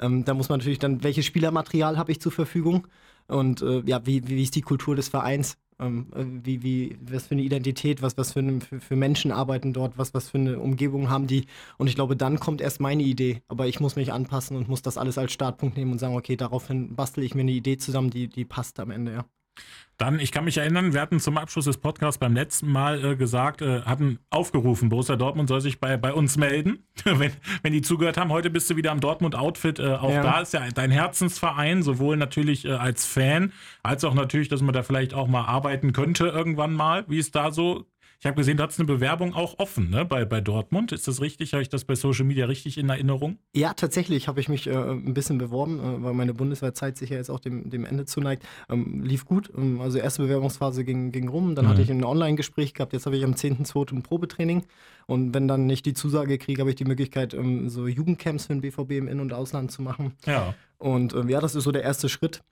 Ähm, 0.00 0.24
da 0.24 0.34
muss 0.34 0.48
man 0.48 0.58
natürlich 0.58 0.80
dann, 0.80 1.04
welches 1.04 1.24
Spielermaterial 1.24 1.96
habe 1.96 2.10
ich 2.10 2.20
zur 2.20 2.32
Verfügung? 2.32 2.88
Und 3.28 3.62
äh, 3.62 3.82
ja, 3.86 4.04
wie, 4.06 4.26
wie 4.26 4.42
ist 4.42 4.56
die 4.56 4.60
Kultur 4.60 4.96
des 4.96 5.08
Vereins? 5.08 5.56
Ähm, 5.80 6.06
äh, 6.14 6.24
wie, 6.44 6.62
wie, 6.62 6.98
was 7.00 7.26
für 7.26 7.34
eine 7.34 7.42
Identität, 7.42 8.02
was, 8.02 8.16
was 8.16 8.32
für, 8.32 8.40
eine, 8.40 8.60
für, 8.60 8.80
für, 8.80 8.96
Menschen 8.96 9.32
arbeiten 9.32 9.72
dort, 9.72 9.98
was, 9.98 10.14
was 10.14 10.30
für 10.30 10.38
eine 10.38 10.58
Umgebung 10.58 11.10
haben 11.10 11.26
die. 11.26 11.46
Und 11.78 11.88
ich 11.88 11.94
glaube, 11.94 12.16
dann 12.16 12.40
kommt 12.40 12.60
erst 12.60 12.80
meine 12.80 13.02
Idee. 13.02 13.42
Aber 13.48 13.66
ich 13.66 13.80
muss 13.80 13.96
mich 13.96 14.12
anpassen 14.12 14.56
und 14.56 14.68
muss 14.68 14.82
das 14.82 14.98
alles 14.98 15.18
als 15.18 15.32
Startpunkt 15.32 15.76
nehmen 15.76 15.92
und 15.92 15.98
sagen, 15.98 16.16
okay, 16.16 16.36
daraufhin 16.36 16.94
bastel 16.94 17.24
ich 17.24 17.34
mir 17.34 17.42
eine 17.42 17.52
Idee 17.52 17.76
zusammen, 17.76 18.10
die, 18.10 18.28
die 18.28 18.44
passt 18.44 18.80
am 18.80 18.90
Ende, 18.90 19.12
ja. 19.12 19.24
Dann, 19.96 20.18
ich 20.18 20.32
kann 20.32 20.44
mich 20.44 20.58
erinnern, 20.58 20.92
wir 20.92 21.00
hatten 21.00 21.20
zum 21.20 21.38
Abschluss 21.38 21.66
des 21.66 21.78
Podcasts 21.78 22.18
beim 22.18 22.34
letzten 22.34 22.68
Mal 22.70 23.04
äh, 23.04 23.16
gesagt, 23.16 23.62
äh, 23.62 23.82
hatten 23.82 24.18
aufgerufen, 24.28 24.88
Borussia 24.88 25.14
Dortmund 25.14 25.48
soll 25.48 25.60
sich 25.60 25.78
bei, 25.78 25.96
bei 25.96 26.12
uns 26.12 26.36
melden, 26.36 26.84
wenn, 27.04 27.30
wenn 27.62 27.72
die 27.72 27.82
zugehört 27.82 28.16
haben. 28.16 28.30
Heute 28.30 28.50
bist 28.50 28.68
du 28.68 28.76
wieder 28.76 28.90
am 28.90 28.98
Dortmund-Outfit. 28.98 29.78
Äh, 29.78 29.94
auch 29.94 30.10
ja. 30.10 30.22
da 30.22 30.40
ist 30.40 30.52
ja 30.52 30.68
dein 30.74 30.90
Herzensverein, 30.90 31.84
sowohl 31.84 32.16
natürlich 32.16 32.64
äh, 32.64 32.72
als 32.72 33.06
Fan, 33.06 33.52
als 33.84 34.02
auch 34.02 34.14
natürlich, 34.14 34.48
dass 34.48 34.62
man 34.62 34.74
da 34.74 34.82
vielleicht 34.82 35.14
auch 35.14 35.28
mal 35.28 35.44
arbeiten 35.44 35.92
könnte 35.92 36.26
irgendwann 36.26 36.72
mal. 36.72 37.04
Wie 37.06 37.18
ist 37.18 37.36
da 37.36 37.52
so 37.52 37.86
ich 38.24 38.26
habe 38.26 38.36
gesehen, 38.36 38.56
du 38.56 38.62
hast 38.62 38.78
eine 38.78 38.86
Bewerbung 38.86 39.34
auch 39.34 39.58
offen 39.58 39.90
ne, 39.90 40.06
bei, 40.06 40.24
bei 40.24 40.40
Dortmund. 40.40 40.92
Ist 40.92 41.06
das 41.06 41.20
richtig? 41.20 41.52
Habe 41.52 41.60
ich 41.60 41.68
das 41.68 41.84
bei 41.84 41.94
Social 41.94 42.24
Media 42.24 42.46
richtig 42.46 42.78
in 42.78 42.88
Erinnerung? 42.88 43.36
Ja, 43.54 43.74
tatsächlich 43.74 44.28
habe 44.28 44.40
ich 44.40 44.48
mich 44.48 44.66
äh, 44.66 44.72
ein 44.72 45.12
bisschen 45.12 45.36
beworben, 45.36 45.78
äh, 45.78 46.02
weil 46.02 46.14
meine 46.14 46.32
Bundeswehrzeit 46.32 46.96
sich 46.96 47.10
ja 47.10 47.18
jetzt 47.18 47.28
auch 47.28 47.38
dem, 47.38 47.68
dem 47.68 47.84
Ende 47.84 48.06
zuneigt. 48.06 48.46
Ähm, 48.70 49.02
lief 49.04 49.26
gut. 49.26 49.52
Ähm, 49.54 49.78
also 49.82 49.98
erste 49.98 50.22
Bewerbungsphase 50.22 50.84
ging, 50.84 51.12
ging 51.12 51.28
rum. 51.28 51.54
Dann 51.54 51.66
mhm. 51.66 51.68
hatte 51.68 51.82
ich 51.82 51.90
ein 51.90 52.02
Online-Gespräch 52.02 52.72
gehabt. 52.72 52.94
Jetzt 52.94 53.04
habe 53.04 53.18
ich 53.18 53.24
am 53.24 53.32
10.2. 53.32 53.94
ein 53.94 54.02
Probetraining. 54.02 54.64
Und 55.06 55.34
wenn 55.34 55.46
dann 55.46 55.66
nicht 55.66 55.84
die 55.84 55.92
Zusage 55.92 56.38
kriege, 56.38 56.62
habe 56.62 56.70
ich 56.70 56.76
die 56.76 56.86
Möglichkeit, 56.86 57.34
ähm, 57.34 57.68
so 57.68 57.86
Jugendcamps 57.86 58.46
für 58.46 58.54
den 58.54 58.62
BVB 58.62 58.92
im 58.92 59.08
In- 59.08 59.20
und 59.20 59.34
Ausland 59.34 59.70
zu 59.70 59.82
machen. 59.82 60.14
Ja. 60.24 60.54
Und 60.78 61.12
äh, 61.12 61.26
ja, 61.26 61.40
das 61.40 61.54
ist 61.54 61.64
so 61.64 61.72
der 61.72 61.82
erste 61.82 62.08
Schritt 62.08 62.42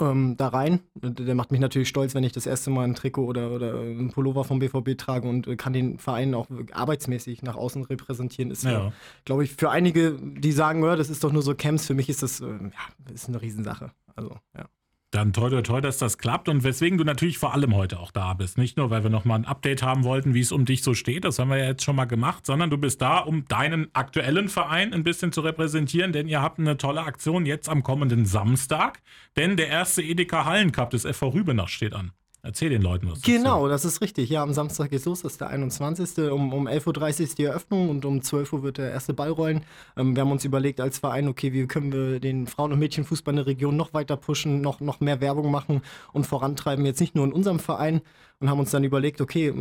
ähm, 0.00 0.36
da 0.36 0.48
rein. 0.48 0.80
Der 0.94 1.34
macht 1.34 1.52
mich 1.52 1.60
natürlich 1.60 1.88
stolz, 1.88 2.14
wenn 2.14 2.24
ich 2.24 2.32
das 2.32 2.46
erste 2.46 2.70
Mal 2.70 2.84
ein 2.84 2.94
Trikot 2.94 3.24
oder, 3.24 3.50
oder 3.50 3.80
ein 3.80 4.10
Pullover 4.10 4.44
vom 4.44 4.58
BVB 4.58 4.96
trage 4.96 5.28
und 5.28 5.46
äh, 5.46 5.56
kann 5.56 5.72
den 5.72 5.98
Verein 5.98 6.34
auch 6.34 6.46
arbeitsmäßig 6.72 7.42
nach 7.42 7.56
außen 7.56 7.84
repräsentieren. 7.84 8.50
Ist, 8.50 8.64
ja. 8.64 8.92
glaube 9.24 9.44
ich, 9.44 9.52
für 9.52 9.70
einige, 9.70 10.18
die 10.20 10.52
sagen, 10.52 10.82
ja, 10.84 10.96
das 10.96 11.10
ist 11.10 11.24
doch 11.24 11.32
nur 11.32 11.42
so 11.42 11.54
Camps, 11.54 11.86
für 11.86 11.94
mich 11.94 12.08
ist 12.08 12.22
das 12.22 12.40
äh, 12.40 12.46
ja, 12.46 13.12
ist 13.12 13.28
eine 13.28 13.40
Riesensache. 13.40 13.90
Also, 14.16 14.36
ja. 14.56 14.66
Dann 15.14 15.32
toll, 15.32 15.50
toll, 15.50 15.62
toll, 15.62 15.80
dass 15.80 15.98
das 15.98 16.18
klappt 16.18 16.48
und 16.48 16.64
weswegen 16.64 16.98
du 16.98 17.04
natürlich 17.04 17.38
vor 17.38 17.54
allem 17.54 17.76
heute 17.76 18.00
auch 18.00 18.10
da 18.10 18.34
bist. 18.34 18.58
Nicht 18.58 18.76
nur, 18.76 18.90
weil 18.90 19.04
wir 19.04 19.10
nochmal 19.10 19.38
ein 19.38 19.44
Update 19.44 19.80
haben 19.80 20.02
wollten, 20.02 20.34
wie 20.34 20.40
es 20.40 20.50
um 20.50 20.64
dich 20.64 20.82
so 20.82 20.92
steht, 20.92 21.24
das 21.24 21.38
haben 21.38 21.50
wir 21.50 21.56
ja 21.56 21.66
jetzt 21.66 21.84
schon 21.84 21.94
mal 21.94 22.06
gemacht, 22.06 22.44
sondern 22.44 22.68
du 22.68 22.78
bist 22.78 23.00
da, 23.00 23.18
um 23.18 23.46
deinen 23.46 23.94
aktuellen 23.94 24.48
Verein 24.48 24.92
ein 24.92 25.04
bisschen 25.04 25.30
zu 25.30 25.42
repräsentieren, 25.42 26.12
denn 26.12 26.26
ihr 26.26 26.42
habt 26.42 26.58
eine 26.58 26.78
tolle 26.78 27.02
Aktion 27.02 27.46
jetzt 27.46 27.68
am 27.68 27.84
kommenden 27.84 28.26
Samstag, 28.26 29.02
denn 29.36 29.56
der 29.56 29.68
erste 29.68 30.02
Edeka 30.02 30.46
Hallencup 30.46 30.90
des 30.90 31.06
FV 31.06 31.28
Rübenach 31.28 31.68
steht 31.68 31.94
an. 31.94 32.10
Erzähl 32.44 32.68
den 32.68 32.82
Leuten 32.82 33.10
was. 33.10 33.22
Genau, 33.22 33.68
das 33.68 33.86
ist 33.86 34.02
richtig. 34.02 34.28
Ja, 34.28 34.42
am 34.42 34.52
Samstag 34.52 34.90
geht's 34.90 35.06
los, 35.06 35.22
das 35.22 35.32
ist 35.32 35.40
der 35.40 35.48
21. 35.48 36.30
Um, 36.30 36.52
um 36.52 36.68
11.30 36.68 36.86
Uhr 36.86 37.20
ist 37.20 37.38
die 37.38 37.44
Eröffnung 37.44 37.88
und 37.88 38.04
um 38.04 38.20
12 38.20 38.52
Uhr 38.52 38.62
wird 38.62 38.76
der 38.76 38.90
erste 38.90 39.14
Ball 39.14 39.30
rollen. 39.30 39.64
Ähm, 39.96 40.14
wir 40.14 40.20
haben 40.20 40.30
uns 40.30 40.44
überlegt 40.44 40.78
als 40.78 40.98
Verein, 40.98 41.26
okay, 41.26 41.54
wie 41.54 41.66
können 41.66 41.90
wir 41.90 42.20
den 42.20 42.46
Frauen- 42.46 42.70
und 42.74 42.80
Mädchenfußball 42.80 43.32
in 43.32 43.36
der 43.36 43.46
Region 43.46 43.78
noch 43.78 43.94
weiter 43.94 44.18
pushen, 44.18 44.60
noch, 44.60 44.80
noch 44.80 45.00
mehr 45.00 45.22
Werbung 45.22 45.50
machen 45.50 45.80
und 46.12 46.26
vorantreiben. 46.26 46.84
Jetzt 46.84 47.00
nicht 47.00 47.14
nur 47.14 47.24
in 47.24 47.32
unserem 47.32 47.60
Verein, 47.60 48.02
und 48.44 48.50
haben 48.50 48.60
uns 48.60 48.70
dann 48.70 48.84
überlegt, 48.84 49.22
okay, 49.22 49.54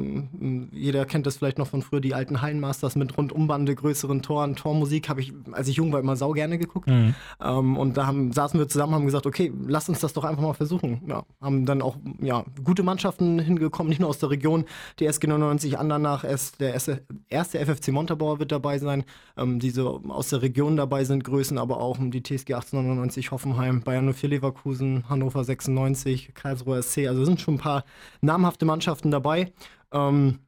jeder 0.74 1.06
kennt 1.06 1.26
das 1.26 1.38
vielleicht 1.38 1.58
noch 1.58 1.68
von 1.68 1.82
früher, 1.82 2.02
die 2.02 2.14
alten 2.14 2.42
Hallenmasters 2.42 2.96
mit 2.96 3.18
Rundumbande, 3.18 3.76
größeren 3.76 4.22
Toren, 4.22 4.58
Tormusik, 4.58 5.08
habe 5.08 5.22
ich, 5.22 5.32
als 5.54 5.70
ich 5.70 5.78
jung 5.78 5.94
war, 5.94 6.02
immer 6.02 6.18
sau 6.18 6.32
gerne 6.32 6.58
geguckt. 6.58 6.90
Mhm. 6.90 7.16
Ähm, 7.42 7.78
und 7.78 7.96
da 7.96 8.08
haben, 8.08 8.34
saßen 8.34 8.60
wir 8.60 8.68
zusammen, 8.68 8.94
haben 8.94 9.06
gesagt, 9.06 9.26
okay, 9.26 9.54
lass 9.68 9.88
uns 9.88 10.02
das 10.02 10.12
doch 10.12 10.26
einfach 10.26 10.44
mal 10.44 10.54
versuchen. 10.54 11.02
Ja, 11.08 11.24
haben 11.40 11.66
dann 11.66 11.82
auch 11.82 11.96
ja, 12.20 12.44
gute 12.62 12.84
Mannschaften 12.84 13.40
hingekommen, 13.40 13.88
nicht 13.88 14.00
nur 14.00 14.10
aus 14.10 14.20
der 14.20 14.32
Region, 14.32 14.66
die 15.00 15.06
SG 15.06 15.28
99 15.28 15.80
Andernach, 15.80 16.26
der 16.60 16.74
erste, 16.74 17.06
FFC 17.30 17.94
Montabaur 17.94 18.40
wird 18.40 18.52
dabei 18.52 18.80
sein, 18.80 19.06
ähm, 19.38 19.60
die 19.60 19.70
so 19.70 20.02
aus 20.10 20.28
der 20.28 20.42
Region 20.42 20.76
dabei 20.76 21.06
sind, 21.06 21.24
Größen, 21.24 21.58
aber 21.58 21.80
auch 21.80 21.98
die 22.00 22.22
TSG 22.22 22.56
1899 22.56 23.32
Hoffenheim, 23.32 23.82
Bayern 23.82 24.12
04 24.12 24.30
Leverkusen, 24.30 25.08
Hannover 25.08 25.46
96, 25.46 26.34
Karlsruher 26.34 26.82
SC, 26.82 27.08
also 27.08 27.24
sind 27.24 27.40
schon 27.40 27.54
ein 27.54 27.60
paar 27.60 27.86
namhafte 28.20 28.64
beste 28.64 28.66
Mannschaften 28.74 29.12
dabei. 29.12 29.54
Ähm, 29.92 30.40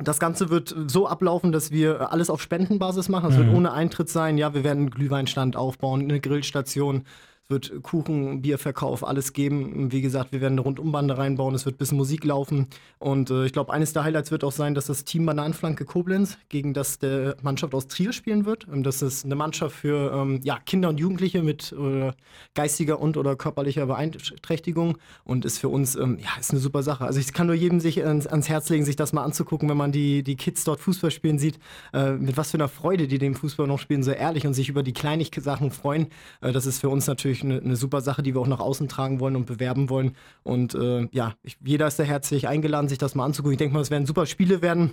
das 0.00 0.18
Ganze 0.18 0.48
wird 0.48 0.74
so 0.86 1.06
ablaufen, 1.06 1.52
dass 1.52 1.70
wir 1.70 2.12
alles 2.12 2.30
auf 2.30 2.40
Spendenbasis 2.40 3.08
machen. 3.08 3.30
Es 3.30 3.36
mhm. 3.36 3.46
wird 3.46 3.56
ohne 3.56 3.72
Eintritt 3.72 4.08
sein. 4.08 4.38
Ja, 4.38 4.54
wir 4.54 4.64
werden 4.64 4.80
einen 4.80 4.90
Glühweinstand 4.90 5.56
aufbauen, 5.56 6.02
eine 6.02 6.20
Grillstation 6.20 7.04
wird 7.52 7.82
Kuchen, 7.82 8.42
Bierverkauf, 8.42 9.06
alles 9.06 9.32
geben. 9.32 9.92
Wie 9.92 10.02
gesagt, 10.02 10.32
wir 10.32 10.40
werden 10.40 10.54
eine 10.54 10.62
Rundumbande 10.62 11.16
reinbauen, 11.16 11.54
es 11.54 11.64
wird 11.64 11.76
ein 11.76 11.78
bisschen 11.78 11.98
Musik 11.98 12.24
laufen. 12.24 12.66
Und 12.98 13.30
äh, 13.30 13.46
ich 13.46 13.52
glaube, 13.52 13.72
eines 13.72 13.92
der 13.92 14.02
Highlights 14.02 14.32
wird 14.32 14.42
auch 14.42 14.50
sein, 14.50 14.74
dass 14.74 14.86
das 14.86 15.04
Team 15.04 15.26
Bananenflanke 15.26 15.84
Koblenz 15.84 16.38
gegen 16.48 16.74
das 16.74 16.98
der 16.98 17.36
Mannschaft 17.42 17.74
aus 17.74 17.86
Trier 17.86 18.12
spielen 18.12 18.44
wird. 18.44 18.66
Und 18.66 18.82
das 18.82 19.02
ist 19.02 19.24
eine 19.24 19.36
Mannschaft 19.36 19.76
für 19.76 20.12
ähm, 20.12 20.40
ja, 20.42 20.58
Kinder 20.58 20.88
und 20.88 20.98
Jugendliche 20.98 21.42
mit 21.42 21.72
äh, 21.72 22.10
geistiger 22.54 23.00
und 23.00 23.16
oder 23.16 23.36
körperlicher 23.36 23.86
Beeinträchtigung 23.86 24.98
und 25.24 25.44
ist 25.44 25.58
für 25.58 25.68
uns 25.68 25.94
ähm, 25.94 26.18
ja, 26.20 26.30
ist 26.40 26.50
eine 26.50 26.60
super 26.60 26.82
Sache. 26.82 27.04
Also 27.04 27.20
ich 27.20 27.32
kann 27.32 27.46
nur 27.46 27.56
jedem 27.56 27.78
sich 27.78 28.04
ans, 28.04 28.26
ans, 28.26 28.48
Herz 28.48 28.68
legen, 28.68 28.84
sich 28.84 28.96
das 28.96 29.12
mal 29.12 29.22
anzugucken, 29.22 29.68
wenn 29.68 29.76
man 29.76 29.92
die, 29.92 30.22
die 30.22 30.36
Kids 30.36 30.64
dort 30.64 30.80
Fußball 30.80 31.10
spielen 31.10 31.38
sieht, 31.38 31.58
äh, 31.92 32.12
mit 32.12 32.36
was 32.36 32.50
für 32.50 32.56
einer 32.56 32.68
Freude 32.68 33.06
die 33.06 33.18
dem 33.18 33.34
Fußball 33.34 33.66
noch 33.66 33.78
spielen, 33.78 34.02
so 34.02 34.10
ehrlich 34.10 34.46
und 34.46 34.54
sich 34.54 34.68
über 34.68 34.82
die 34.82 34.92
kleinen 34.92 35.22
Sachen 35.38 35.70
freuen. 35.70 36.08
Äh, 36.40 36.52
das 36.52 36.66
ist 36.66 36.80
für 36.80 36.88
uns 36.88 37.06
natürlich 37.06 37.41
eine, 37.42 37.60
eine, 37.60 37.76
super 37.76 38.00
Sache, 38.00 38.22
die 38.22 38.34
wir 38.34 38.40
auch 38.40 38.46
nach 38.46 38.60
außen 38.60 38.88
tragen 38.88 39.20
wollen 39.20 39.36
und 39.36 39.46
bewerben 39.46 39.90
wollen. 39.90 40.16
Und 40.42 40.74
äh, 40.74 41.08
ja, 41.12 41.34
ich, 41.42 41.58
jeder 41.64 41.86
ist 41.86 41.98
da 41.98 42.02
herzlich 42.02 42.48
eingeladen, 42.48 42.88
sich 42.88 42.98
das 42.98 43.14
mal 43.14 43.24
anzugucken. 43.24 43.52
Ich 43.52 43.58
denke 43.58 43.74
mal, 43.74 43.80
es 43.80 43.90
werden 43.90 44.06
super 44.06 44.26
Spiele 44.26 44.62
werden. 44.62 44.92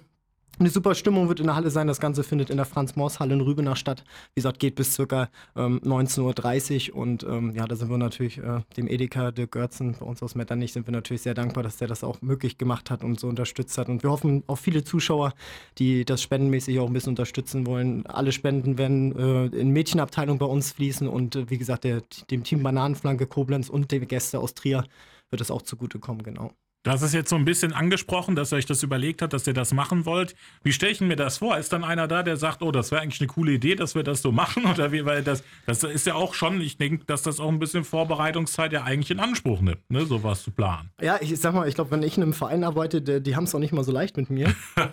Eine 0.60 0.70
super 0.70 0.94
Stimmung 0.94 1.30
wird 1.30 1.40
in 1.40 1.46
der 1.46 1.56
Halle 1.56 1.70
sein. 1.70 1.88
Das 1.88 2.02
Ganze 2.02 2.22
findet 2.22 2.50
in 2.50 2.58
der 2.58 2.66
Franz-Mors-Halle 2.66 3.34
in 3.34 3.40
Rübenach 3.40 3.78
statt. 3.78 4.04
Wie 4.34 4.42
gesagt, 4.42 4.60
geht 4.60 4.76
bis 4.76 4.98
ca. 4.98 5.30
ähm, 5.56 5.80
19.30 5.86 6.92
Uhr. 6.92 6.98
Und 6.98 7.24
ähm, 7.24 7.56
ja, 7.56 7.66
da 7.66 7.78
sind 7.78 7.90
wir 7.90 7.98
natürlich 7.98 8.40
äh, 8.40 8.60
dem 8.76 8.90
Edeka 8.90 9.32
Dirk 9.32 9.52
Görzen, 9.52 9.96
bei 9.98 10.06
uns 10.06 10.22
aus 10.22 10.36
Metternich, 10.36 10.74
sind 10.74 10.86
wir 10.86 10.92
natürlich 10.92 11.22
sehr 11.22 11.34
dankbar, 11.34 11.64
dass 11.64 11.78
der 11.78 11.88
das 11.88 12.04
auch 12.04 12.22
möglich 12.22 12.58
gemacht 12.58 12.92
hat 12.92 13.06
und 13.06 13.22
so 13.22 13.30
unterstützt 13.30 13.78
hat. 13.78 13.88
Und 13.88 14.04
wir 14.04 14.12
hoffen 14.12 14.44
auf 14.48 14.60
viele 14.60 14.84
Zuschauer, 14.84 15.34
die 15.78 16.04
das 16.04 16.22
spendenmäßig 16.22 16.78
auch 16.80 16.88
ein 16.88 16.94
bisschen 16.94 17.12
unterstützen 17.12 17.66
wollen. 17.66 18.06
Alle 18.08 18.34
Spenden 18.34 18.78
werden 18.78 19.16
äh, 19.18 19.46
in 19.58 19.70
Mädchenabteilung 19.70 20.40
bei 20.40 20.46
uns 20.46 20.74
fließen. 20.74 21.08
Und 21.08 21.38
äh, 21.38 21.50
wie 21.50 21.58
gesagt, 21.58 21.86
der, 21.86 22.02
dem 22.32 22.44
Team 22.44 22.64
Bananenflanke 22.64 23.28
Koblenz 23.28 23.70
und 23.70 23.94
den 23.94 24.06
Gäste 24.10 24.40
aus 24.40 24.56
Trier 24.56 24.84
wird 25.30 25.42
es 25.42 25.52
auch 25.52 25.62
zugutekommen, 25.62 26.22
genau. 26.22 26.52
Du 26.90 26.94
hast 26.94 27.04
es 27.04 27.14
jetzt 27.14 27.30
so 27.30 27.36
ein 27.36 27.46
bisschen 27.46 27.72
angesprochen, 27.72 28.36
dass 28.36 28.52
ihr 28.52 28.56
euch 28.56 28.66
das 28.66 28.82
überlegt 28.82 29.22
habt, 29.22 29.32
dass 29.32 29.46
ihr 29.46 29.54
das 29.54 29.76
machen 29.76 30.08
wollt. 30.08 30.34
Wie 30.64 30.72
stelle 30.72 30.92
ich 30.92 31.02
mir 31.02 31.16
das 31.16 31.38
vor? 31.38 31.56
Ist 31.56 31.72
dann 31.72 31.84
einer 31.84 32.08
da, 32.08 32.24
der 32.24 32.36
sagt, 32.36 32.64
oh, 32.64 32.72
das 32.72 32.90
wäre 32.90 33.04
eigentlich 33.04 33.22
eine 33.22 33.28
coole 33.28 33.52
Idee, 33.52 33.76
dass 33.76 33.94
wir 33.94 34.02
das 34.02 34.24
so 34.24 34.32
machen? 34.32 34.66
Oder 34.74 34.92
wie, 34.92 35.06
weil 35.06 35.22
das, 35.22 35.44
das 35.68 35.84
ist 35.84 36.08
ja 36.08 36.16
auch 36.16 36.34
schon, 36.34 36.60
ich 36.62 36.80
denke, 36.80 37.06
dass 37.06 37.22
das 37.22 37.40
auch 37.40 37.50
ein 37.50 37.60
bisschen 37.60 37.84
Vorbereitungszeit 37.84 38.74
ja 38.74 38.86
eigentlich 38.86 39.12
in 39.12 39.20
Anspruch 39.20 39.62
nimmt, 39.62 39.88
ne, 39.92 40.04
sowas 40.08 40.42
zu 40.42 40.50
planen. 40.50 40.90
Ja, 41.00 41.20
ich 41.22 41.40
sag 41.40 41.54
mal, 41.54 41.68
ich 41.68 41.76
glaube, 41.76 41.92
wenn 41.92 42.02
ich 42.02 42.18
in 42.18 42.24
einem 42.24 42.34
Verein 42.34 42.64
arbeite, 42.64 43.04
die, 43.04 43.22
die 43.22 43.36
haben 43.36 43.44
es 43.44 43.54
auch 43.54 43.60
nicht 43.60 43.72
mal 43.72 43.84
so 43.84 43.92
leicht 43.92 44.18
mit 44.18 44.32
mir. 44.32 44.52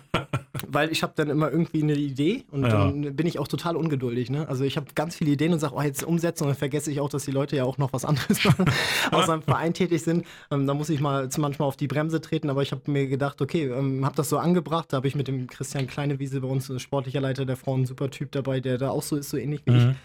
weil 0.69 0.91
ich 0.91 1.03
habe 1.03 1.13
dann 1.17 1.29
immer 1.29 1.51
irgendwie 1.51 1.83
eine 1.83 1.95
Idee 1.95 2.45
und 2.51 2.63
ja. 2.63 2.69
dann 2.69 3.15
bin 3.15 3.27
ich 3.27 3.39
auch 3.39 3.49
total 3.49 3.77
ungeduldig. 3.77 4.31
Ne? 4.31 4.49
Also 4.49 4.65
ich 4.65 4.77
habe 4.77 4.87
ganz 4.95 5.17
viele 5.17 5.33
Ideen 5.33 5.53
und 5.53 5.59
sage, 5.59 5.75
oh, 5.75 5.83
jetzt 5.83 6.03
umsetzen 6.03 6.45
und 6.45 6.51
dann 6.51 6.57
vergesse 6.57 6.91
ich 6.91 7.01
auch, 7.01 7.09
dass 7.09 7.25
die 7.25 7.31
Leute 7.31 7.57
ja 7.57 7.65
auch 7.65 7.79
noch 7.79 7.93
was 7.93 8.05
anderes 8.05 8.45
machen, 8.45 8.67
außer 9.11 9.35
im 9.35 9.43
Verein 9.43 9.75
tätig 9.75 10.03
sind. 10.03 10.27
Ähm, 10.51 10.67
da 10.67 10.75
muss 10.75 10.89
ich 10.89 11.01
mal 11.01 11.29
manchmal 11.39 11.69
auf 11.69 11.77
die 11.77 11.86
Bremse 11.87 12.21
treten, 12.21 12.51
aber 12.51 12.63
ich 12.63 12.73
habe 12.73 12.91
mir 12.91 13.07
gedacht, 13.07 13.41
okay, 13.41 13.65
ähm, 13.65 14.05
habe 14.05 14.17
das 14.17 14.29
so 14.29 14.39
angebracht. 14.39 14.93
Da 14.93 14.99
habe 14.99 15.09
ich 15.09 15.15
mit 15.15 15.29
dem 15.29 15.47
Christian 15.47 15.87
Kleinewiese 15.87 16.41
bei 16.41 16.49
uns, 16.49 16.71
sportlicher 16.81 17.21
Leiter 17.21 17.47
der 17.47 17.57
Frauen, 17.57 17.87
super 17.87 18.11
Typ 18.11 18.33
dabei, 18.33 18.61
der 18.61 18.79
da 18.79 18.91
auch 18.91 19.03
so 19.03 19.17
ist, 19.17 19.31
so 19.31 19.37
ähnlich 19.37 19.63
wie 19.65 19.73
mhm. 19.73 19.77
ich. 19.77 19.97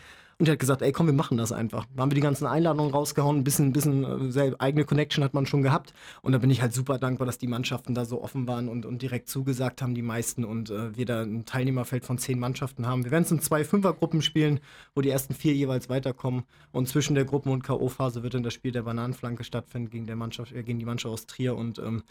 Und 0.41 0.47
er 0.47 0.53
hat 0.53 0.59
gesagt, 0.59 0.81
ey, 0.81 0.91
komm, 0.91 1.05
wir 1.05 1.13
machen 1.13 1.37
das 1.37 1.51
einfach. 1.51 1.85
Da 1.95 2.01
haben 2.01 2.09
wir 2.09 2.15
die 2.15 2.21
ganzen 2.21 2.47
Einladungen 2.47 2.91
rausgehauen, 2.91 3.37
ein 3.37 3.43
bisschen, 3.43 3.67
ein 3.67 3.73
bisschen 3.73 4.35
äh, 4.35 4.51
eigene 4.57 4.85
Connection 4.85 5.23
hat 5.23 5.35
man 5.35 5.45
schon 5.45 5.61
gehabt. 5.61 5.93
Und 6.23 6.31
da 6.31 6.39
bin 6.39 6.49
ich 6.49 6.63
halt 6.63 6.73
super 6.73 6.97
dankbar, 6.97 7.27
dass 7.27 7.37
die 7.37 7.45
Mannschaften 7.45 7.93
da 7.93 8.05
so 8.05 8.23
offen 8.23 8.47
waren 8.47 8.67
und, 8.67 8.87
und 8.87 9.03
direkt 9.03 9.29
zugesagt 9.29 9.83
haben, 9.83 9.93
die 9.93 10.01
meisten. 10.01 10.43
Und 10.43 10.71
äh, 10.71 10.97
wir 10.97 11.05
da 11.05 11.21
ein 11.21 11.45
Teilnehmerfeld 11.45 12.05
von 12.05 12.17
zehn 12.17 12.39
Mannschaften 12.39 12.87
haben. 12.87 13.03
Wir 13.03 13.11
werden 13.11 13.25
es 13.25 13.29
in 13.29 13.39
zwei 13.39 13.63
Fünfergruppen 13.63 14.23
spielen, 14.23 14.61
wo 14.95 15.01
die 15.01 15.11
ersten 15.11 15.35
vier 15.35 15.53
jeweils 15.53 15.89
weiterkommen. 15.89 16.41
Und 16.71 16.87
zwischen 16.87 17.13
der 17.13 17.25
Gruppen- 17.25 17.51
und 17.51 17.61
K.O.-Phase 17.61 18.23
wird 18.23 18.33
dann 18.33 18.41
das 18.41 18.55
Spiel 18.55 18.71
der 18.71 18.81
Bananenflanke 18.81 19.43
stattfinden 19.43 19.91
gegen, 19.91 20.07
der 20.07 20.15
Mannschaft, 20.15 20.53
äh, 20.53 20.63
gegen 20.63 20.79
die 20.79 20.85
Mannschaft 20.85 21.13
aus 21.13 21.27
Trier. 21.27 21.55
Und 21.55 21.77
ähm, 21.77 22.01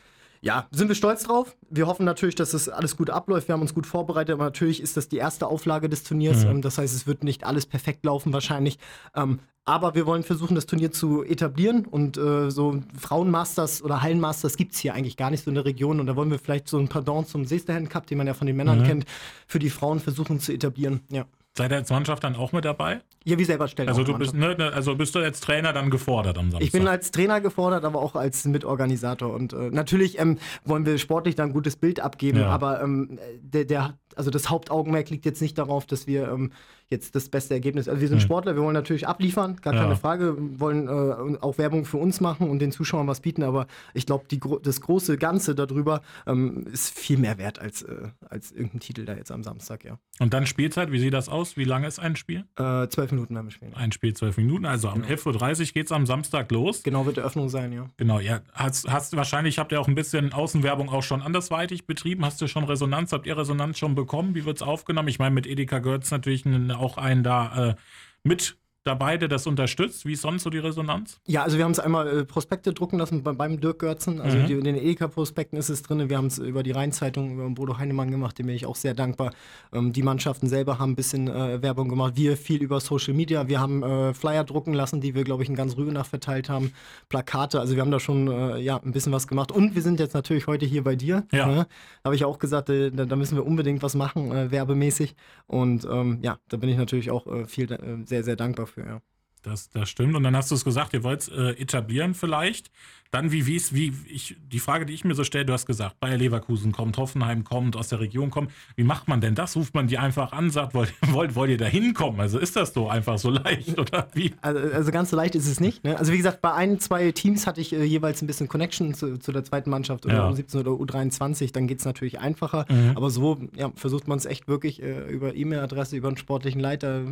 ja, 0.43 0.67
sind 0.71 0.89
wir 0.89 0.95
stolz 0.95 1.25
drauf. 1.25 1.55
Wir 1.69 1.87
hoffen 1.87 2.07
natürlich, 2.07 2.35
dass 2.35 2.53
das 2.53 2.69
alles 2.69 2.97
gut 2.97 3.11
abläuft. 3.11 3.49
Wir 3.49 3.53
haben 3.53 3.61
uns 3.61 3.75
gut 3.75 3.87
vorbereitet, 3.87 4.33
aber 4.33 4.45
natürlich 4.45 4.83
ist 4.83 4.97
das 4.97 5.09
die 5.09 5.19
erste 5.19 5.47
Auflage 5.47 5.89
des 5.89 6.03
Turniers. 6.03 6.45
Mhm. 6.45 6.51
Ähm, 6.51 6.63
das 6.63 6.79
heißt, 6.79 6.95
es 6.95 7.07
wird 7.07 7.25
nicht 7.25 7.45
alles 7.45 7.67
perfekt 7.67 8.05
laufen 8.05 8.33
wahrscheinlich. 8.33 8.79
Ähm, 9.15 9.41
aber 9.67 9.95
wir 9.95 10.07
wollen 10.07 10.23
versuchen, 10.23 10.55
das 10.55 10.65
Turnier 10.65 10.91
zu 10.91 11.23
etablieren. 11.23 11.85
Und 11.85 12.17
äh, 12.17 12.51
so 12.51 12.83
Frauenmasters 12.99 13.83
oder 13.83 14.03
Hallenmasters 14.03 14.57
gibt 14.57 14.73
es 14.73 14.79
hier 14.79 14.95
eigentlich 14.95 15.19
gar 15.19 15.31
nicht 15.31 15.45
so 15.45 15.51
in 15.51 15.57
der 15.57 15.67
Region. 15.67 16.01
Und 16.01 16.07
da 16.07 16.17
wollen 16.17 16.31
wir 16.31 16.39
vielleicht 16.39 16.69
so 16.69 16.79
ein 16.79 16.89
Pardon 16.89 17.27
zum 17.27 17.45
Seesterhand 17.45 17.91
Cup, 17.91 18.07
den 18.07 18.17
man 18.17 18.27
ja 18.27 18.35
von 18.35 18.47
den 18.47 18.57
Männern 18.57 18.81
mhm. 18.81 18.85
kennt, 18.85 19.05
für 19.47 19.59
die 19.59 19.71
Frauen 19.71 20.01
versuchen 20.01 20.41
zu 20.41 20.53
etablieren. 20.53 21.01
Ja. 21.11 21.27
Seid 21.57 21.73
ihr 21.73 21.79
als 21.79 21.91
Mannschaft 21.91 22.23
dann 22.23 22.37
auch 22.37 22.53
mit 22.53 22.65
dabei? 22.65 23.01
Ja, 23.25 23.37
wir 23.37 23.45
selber 23.45 23.67
stellen 23.67 23.89
also 23.89 24.05
du 24.05 24.17
bist, 24.17 24.35
ne, 24.35 24.55
ne, 24.57 24.73
Also 24.73 24.95
bist 24.95 25.15
du 25.15 25.19
als 25.19 25.41
Trainer 25.41 25.73
dann 25.73 25.91
gefordert 25.91 26.39
am 26.39 26.51
Samstag? 26.51 26.63
Ich 26.63 26.73
bin 26.73 26.87
als 26.87 27.11
Trainer 27.11 27.41
gefordert, 27.41 27.85
aber 27.85 28.01
auch 28.01 28.15
als 28.15 28.45
Mitorganisator. 28.45 29.35
Und 29.35 29.53
äh, 29.53 29.71
natürlich 29.71 30.19
ähm, 30.19 30.39
wollen 30.65 30.87
wir 30.87 30.97
sportlich 30.99 31.35
dann 31.35 31.51
ein 31.51 31.53
gutes 31.53 31.77
Bild 31.77 32.01
abgeben, 32.01 32.39
ja. 32.39 32.47
aber 32.47 32.81
ähm, 32.83 33.19
der, 33.41 33.65
der, 33.65 33.99
also 34.21 34.31
das 34.31 34.51
Hauptaugenmerk 34.51 35.09
liegt 35.09 35.25
jetzt 35.25 35.41
nicht 35.41 35.57
darauf, 35.57 35.87
dass 35.87 36.07
wir 36.07 36.29
ähm, 36.29 36.53
jetzt 36.91 37.15
das 37.15 37.31
beste 37.31 37.55
Ergebnis. 37.55 37.89
Also 37.89 38.03
wir 38.03 38.09
sind 38.09 38.19
mhm. 38.19 38.23
Sportler, 38.23 38.55
wir 38.55 38.63
wollen 38.63 38.75
natürlich 38.75 39.09
abliefern, 39.09 39.57
gar 39.63 39.73
keine 39.73 39.91
ja. 39.91 39.97
Frage, 39.97 40.37
wir 40.37 40.61
wollen 40.61 40.89
äh, 40.89 41.39
auch 41.41 41.57
Werbung 41.57 41.87
für 41.87 41.97
uns 41.97 42.21
machen 42.21 42.51
und 42.51 42.59
den 42.59 42.71
Zuschauern 42.71 43.07
was 43.07 43.21
bieten, 43.21 43.43
aber 43.43 43.67
ich 43.95 44.05
glaube, 44.05 44.27
das 44.63 44.81
große 44.83 45.17
Ganze 45.17 45.55
darüber 45.55 46.03
ähm, 46.27 46.67
ist 46.71 46.91
viel 46.91 47.17
mehr 47.17 47.39
wert 47.39 47.61
als, 47.61 47.81
äh, 47.83 48.09
als 48.29 48.53
irgendein 48.53 48.81
Titel 48.81 49.07
da 49.07 49.15
jetzt 49.15 49.31
am 49.31 49.43
Samstag, 49.43 49.85
ja. 49.85 49.99
Und 50.19 50.35
dann 50.35 50.47
Spielzeit, 50.47 50.93
wie 50.93 50.99
sieht 50.99 51.15
das 51.15 51.31
aus? 51.31 51.57
Wie 51.57 51.65
lange 51.65 51.87
ist 51.87 51.99
ein 51.99 52.15
Spiel? 52.15 52.45
Äh, 52.57 52.89
zwölf 52.89 53.11
Minuten 53.11 53.35
werden 53.35 53.47
wir 53.47 53.53
spielen. 53.53 53.73
Ein 53.75 53.93
Spiel, 53.93 54.13
zwölf 54.13 54.37
Minuten, 54.37 54.67
also 54.67 54.89
am 54.89 55.03
genau. 55.03 55.15
11.30 55.15 55.61
Uhr 55.61 55.67
geht 55.73 55.87
es 55.87 55.93
am 55.93 56.05
Samstag 56.05 56.51
los. 56.53 56.83
Genau, 56.83 57.07
wird 57.07 57.17
Eröffnung 57.17 57.49
sein, 57.49 57.73
ja. 57.73 57.87
Genau, 57.97 58.21
ja. 58.21 58.41
Hast, 58.53 58.91
hast 58.91 59.17
wahrscheinlich 59.17 59.59
habt 59.59 59.73
ihr 59.73 59.81
auch 59.81 59.89
ein 59.89 59.95
bisschen 59.95 60.35
Außenwerbung 60.35 60.91
auch 60.91 61.03
schon 61.03 61.23
andersweitig 61.23 61.87
betrieben. 61.87 62.27
Hast 62.27 62.41
du 62.43 62.49
schon 62.49 62.65
Resonanz? 62.65 63.13
Habt 63.13 63.27
ihr 63.27 63.39
Resonanz 63.39 63.79
schon 63.79 63.95
bekommen? 63.95 64.10
Wie 64.35 64.45
wird 64.45 64.57
es 64.57 64.63
aufgenommen? 64.63 65.09
Ich 65.09 65.19
meine, 65.19 65.35
mit 65.35 65.47
Edeka 65.47 65.79
gehört 65.79 66.05
natürlich 66.11 66.45
auch 66.71 66.99
einen 66.99 67.23
da 67.23 67.71
äh, 67.71 67.75
mit 68.23 68.60
dabei, 68.85 69.19
der 69.19 69.29
das 69.29 69.47
unterstützt? 69.47 70.07
Wie 70.07 70.15
ist 70.15 70.23
sonst 70.23 70.43
so 70.43 70.51
die 70.51 70.59
Resonanz? 70.59 71.21
Ja, 71.27 71.43
also 71.43 71.59
wir 71.59 71.65
haben 71.65 71.73
es 71.73 71.79
einmal 71.79 72.09
äh, 72.09 72.25
Prospekte 72.25 72.73
drucken 72.73 72.99
lassen 72.99 73.23
bei, 73.23 73.33
beim 73.33 73.61
Dirk 73.61 73.81
Görzen. 73.81 74.21
Also 74.21 74.39
mhm. 74.39 74.47
die, 74.47 74.53
in 74.55 74.65
den 74.65 74.77
EK-Prospekten 74.77 75.59
ist 75.59 75.69
es 75.69 75.83
drin. 75.83 76.09
Wir 76.09 76.17
haben 76.17 76.29
es 76.29 76.39
über 76.39 76.63
die 76.63 76.71
Rheinzeitung, 76.71 77.35
über 77.35 77.49
Bodo 77.51 77.77
Heinemann 77.77 78.11
gemacht, 78.11 78.39
dem 78.39 78.47
bin 78.47 78.57
ich 78.57 78.65
auch 78.65 78.77
sehr 78.77 78.95
dankbar. 78.95 79.33
Ähm, 79.73 79.93
die 79.93 80.03
Mannschaften 80.03 80.49
selber 80.49 80.79
haben 80.79 80.93
ein 80.93 80.97
bisschen 80.97 81.29
äh, 81.29 81.61
Werbung 81.63 81.89
gemacht. 81.89 82.15
Wir 82.17 82.39
viel 82.39 82.63
über 82.63 82.81
Social 82.81 83.13
Media. 83.13 83.49
Wir 83.49 83.61
haben 83.61 83.83
äh, 83.83 84.15
Flyer 84.15 84.45
drucken 84.45 84.73
lassen, 84.73 85.03
die 85.03 85.15
wir, 85.15 85.25
glaube 85.25 85.43
ich, 85.43 85.51
in 85.51 85.55
ganz 85.55 85.77
Rügenach 85.77 86.07
verteilt 86.07 86.49
haben. 86.49 86.73
Plakate. 87.11 87.61
Also 87.61 87.75
wir 87.75 87.83
haben 87.83 87.91
da 87.91 88.01
schon 88.01 88.29
äh, 88.29 88.59
ja, 88.59 88.79
ein 88.83 88.93
bisschen 88.93 89.13
was 89.13 89.29
gemacht. 89.29 89.53
Und 89.53 89.75
wir 89.75 89.83
sind 89.83 90.01
jetzt 90.01 90.15
natürlich 90.15 90.47
heute 90.47 90.65
hier 90.65 90.85
bei 90.85 90.97
dir. 90.97 91.27
Ja. 91.33 91.47
Ne? 91.47 91.67
Da 92.03 92.09
habe 92.09 92.15
ich 92.15 92.25
auch 92.25 92.39
gesagt, 92.39 92.71
äh, 92.71 92.91
da, 92.91 93.05
da, 93.05 93.17
müssen 93.17 93.37
wir 93.37 93.45
unbedingt 93.45 93.83
was 93.83 93.95
machen, 93.95 94.33
äh, 94.33 94.51
werbemäßig. 94.51 95.15
Und 95.47 95.85
ähm, 95.85 96.21
ja, 96.23 96.39
da 96.49 96.57
bin 96.57 96.71
ich 96.71 96.79
natürlich 96.79 97.11
auch 97.11 97.27
viel, 97.47 97.69
sehr, 98.05 98.25
sehr 98.25 98.37
dankbar 98.37 98.67
für. 98.71 98.85
Ja. 98.85 99.03
Das, 99.43 99.71
das 99.71 99.89
stimmt. 99.89 100.17
Und 100.17 100.23
dann 100.23 100.37
hast 100.37 100.51
du 100.51 100.55
es 100.55 100.65
gesagt, 100.65 100.93
ihr 100.93 101.03
wollt 101.03 101.23
es 101.23 101.29
äh, 101.29 101.61
etablieren 101.61 102.15
vielleicht. 102.15 102.71
Dann, 103.13 103.33
wie, 103.33 103.45
wie 103.47 103.57
ist, 103.57 103.75
wie, 103.75 103.93
ich, 104.07 104.37
die 104.53 104.61
Frage, 104.61 104.87
die 104.87 104.95
ich 104.95 105.05
mir 105.05 105.17
so 105.17 105.25
stelle, 105.25 105.45
du 105.45 105.53
hast 105.53 105.67
gesagt, 105.67 105.99
Bayer 105.99 106.17
Leverkusen 106.17 106.71
kommt, 106.71 106.97
Hoffenheim 106.97 107.43
kommt, 107.43 107.75
aus 107.77 107.89
der 107.89 107.99
Region 107.99 108.31
kommt. 108.31 108.53
Wie 108.77 108.85
macht 108.85 109.09
man 109.09 109.21
denn 109.21 109.35
das? 109.35 109.57
Ruft 109.57 109.75
man 109.75 109.89
die 109.89 109.99
einfach 109.99 110.33
an, 110.33 110.51
sagt, 110.51 110.75
wollt, 110.75 110.95
wollt, 111.09 111.35
wollt 111.35 111.51
ihr 111.51 111.59
da 111.59 111.65
hinkommen? 111.65 112.21
Also 112.21 112.39
ist 112.39 112.55
das 112.55 112.73
so 112.73 112.89
einfach 112.89 113.19
so 113.19 113.31
leicht 113.31 113.77
oder 113.81 114.07
wie? 114.15 114.33
Also, 114.43 114.61
also 114.73 114.93
ganz 114.93 115.11
so 115.11 115.17
leicht 115.17 115.35
ist 115.35 115.49
es 115.49 115.59
nicht. 115.59 115.83
Ne? 115.83 115.99
Also 115.99 116.13
wie 116.13 116.19
gesagt, 116.19 116.41
bei 116.41 116.53
ein, 116.55 116.79
zwei 116.79 117.11
Teams 117.11 117.49
hatte 117.49 117.61
ich 117.61 117.73
äh, 117.73 117.83
jeweils 117.83 118.23
ein 118.23 118.29
bisschen 118.29 118.47
Connection 118.47 118.95
zu, 118.95 119.19
zu, 119.19 119.33
der 119.33 119.43
zweiten 119.43 119.71
Mannschaft 119.71 120.07
oder 120.07 120.15
ja. 120.15 120.31
U17 120.31 120.61
oder 120.61 120.71
U23, 120.71 121.53
dann 121.53 121.67
geht 121.67 121.81
es 121.81 121.85
natürlich 121.85 122.21
einfacher. 122.21 122.65
Mhm. 122.69 122.93
Aber 122.95 123.11
so 123.11 123.41
ja, 123.57 123.73
versucht 123.75 124.07
man 124.07 124.19
es 124.19 124.25
echt 124.25 124.47
wirklich 124.47 124.85
äh, 124.85 125.11
über 125.11 125.35
E-Mail-Adresse, 125.35 125.97
über 125.97 126.07
einen 126.07 126.17
sportlichen 126.17 126.61
Leiter, 126.61 127.03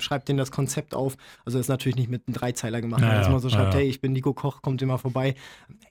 schreibt 0.00 0.28
denen 0.28 0.38
das 0.38 0.50
Konzept 0.50 0.92
auf. 0.92 1.16
Also 1.44 1.58
das 1.58 1.66
ist 1.66 1.70
natürlich 1.70 1.96
nicht 1.96 2.10
mit 2.10 2.22
einem 2.26 2.34
Dreizeiler 2.34 2.80
gemacht, 2.80 3.02
dass 3.02 3.28
man 3.28 3.38
so 3.38 3.48
schreibt, 3.48 3.74
ja. 3.74 3.80
hey, 3.80 3.88
ich 3.88 4.00
bin 4.00 4.12
Nico 4.12 4.32
Koch, 4.32 4.60
kommt 4.60 4.82
immer 4.82 4.98
vorbei 4.98 5.35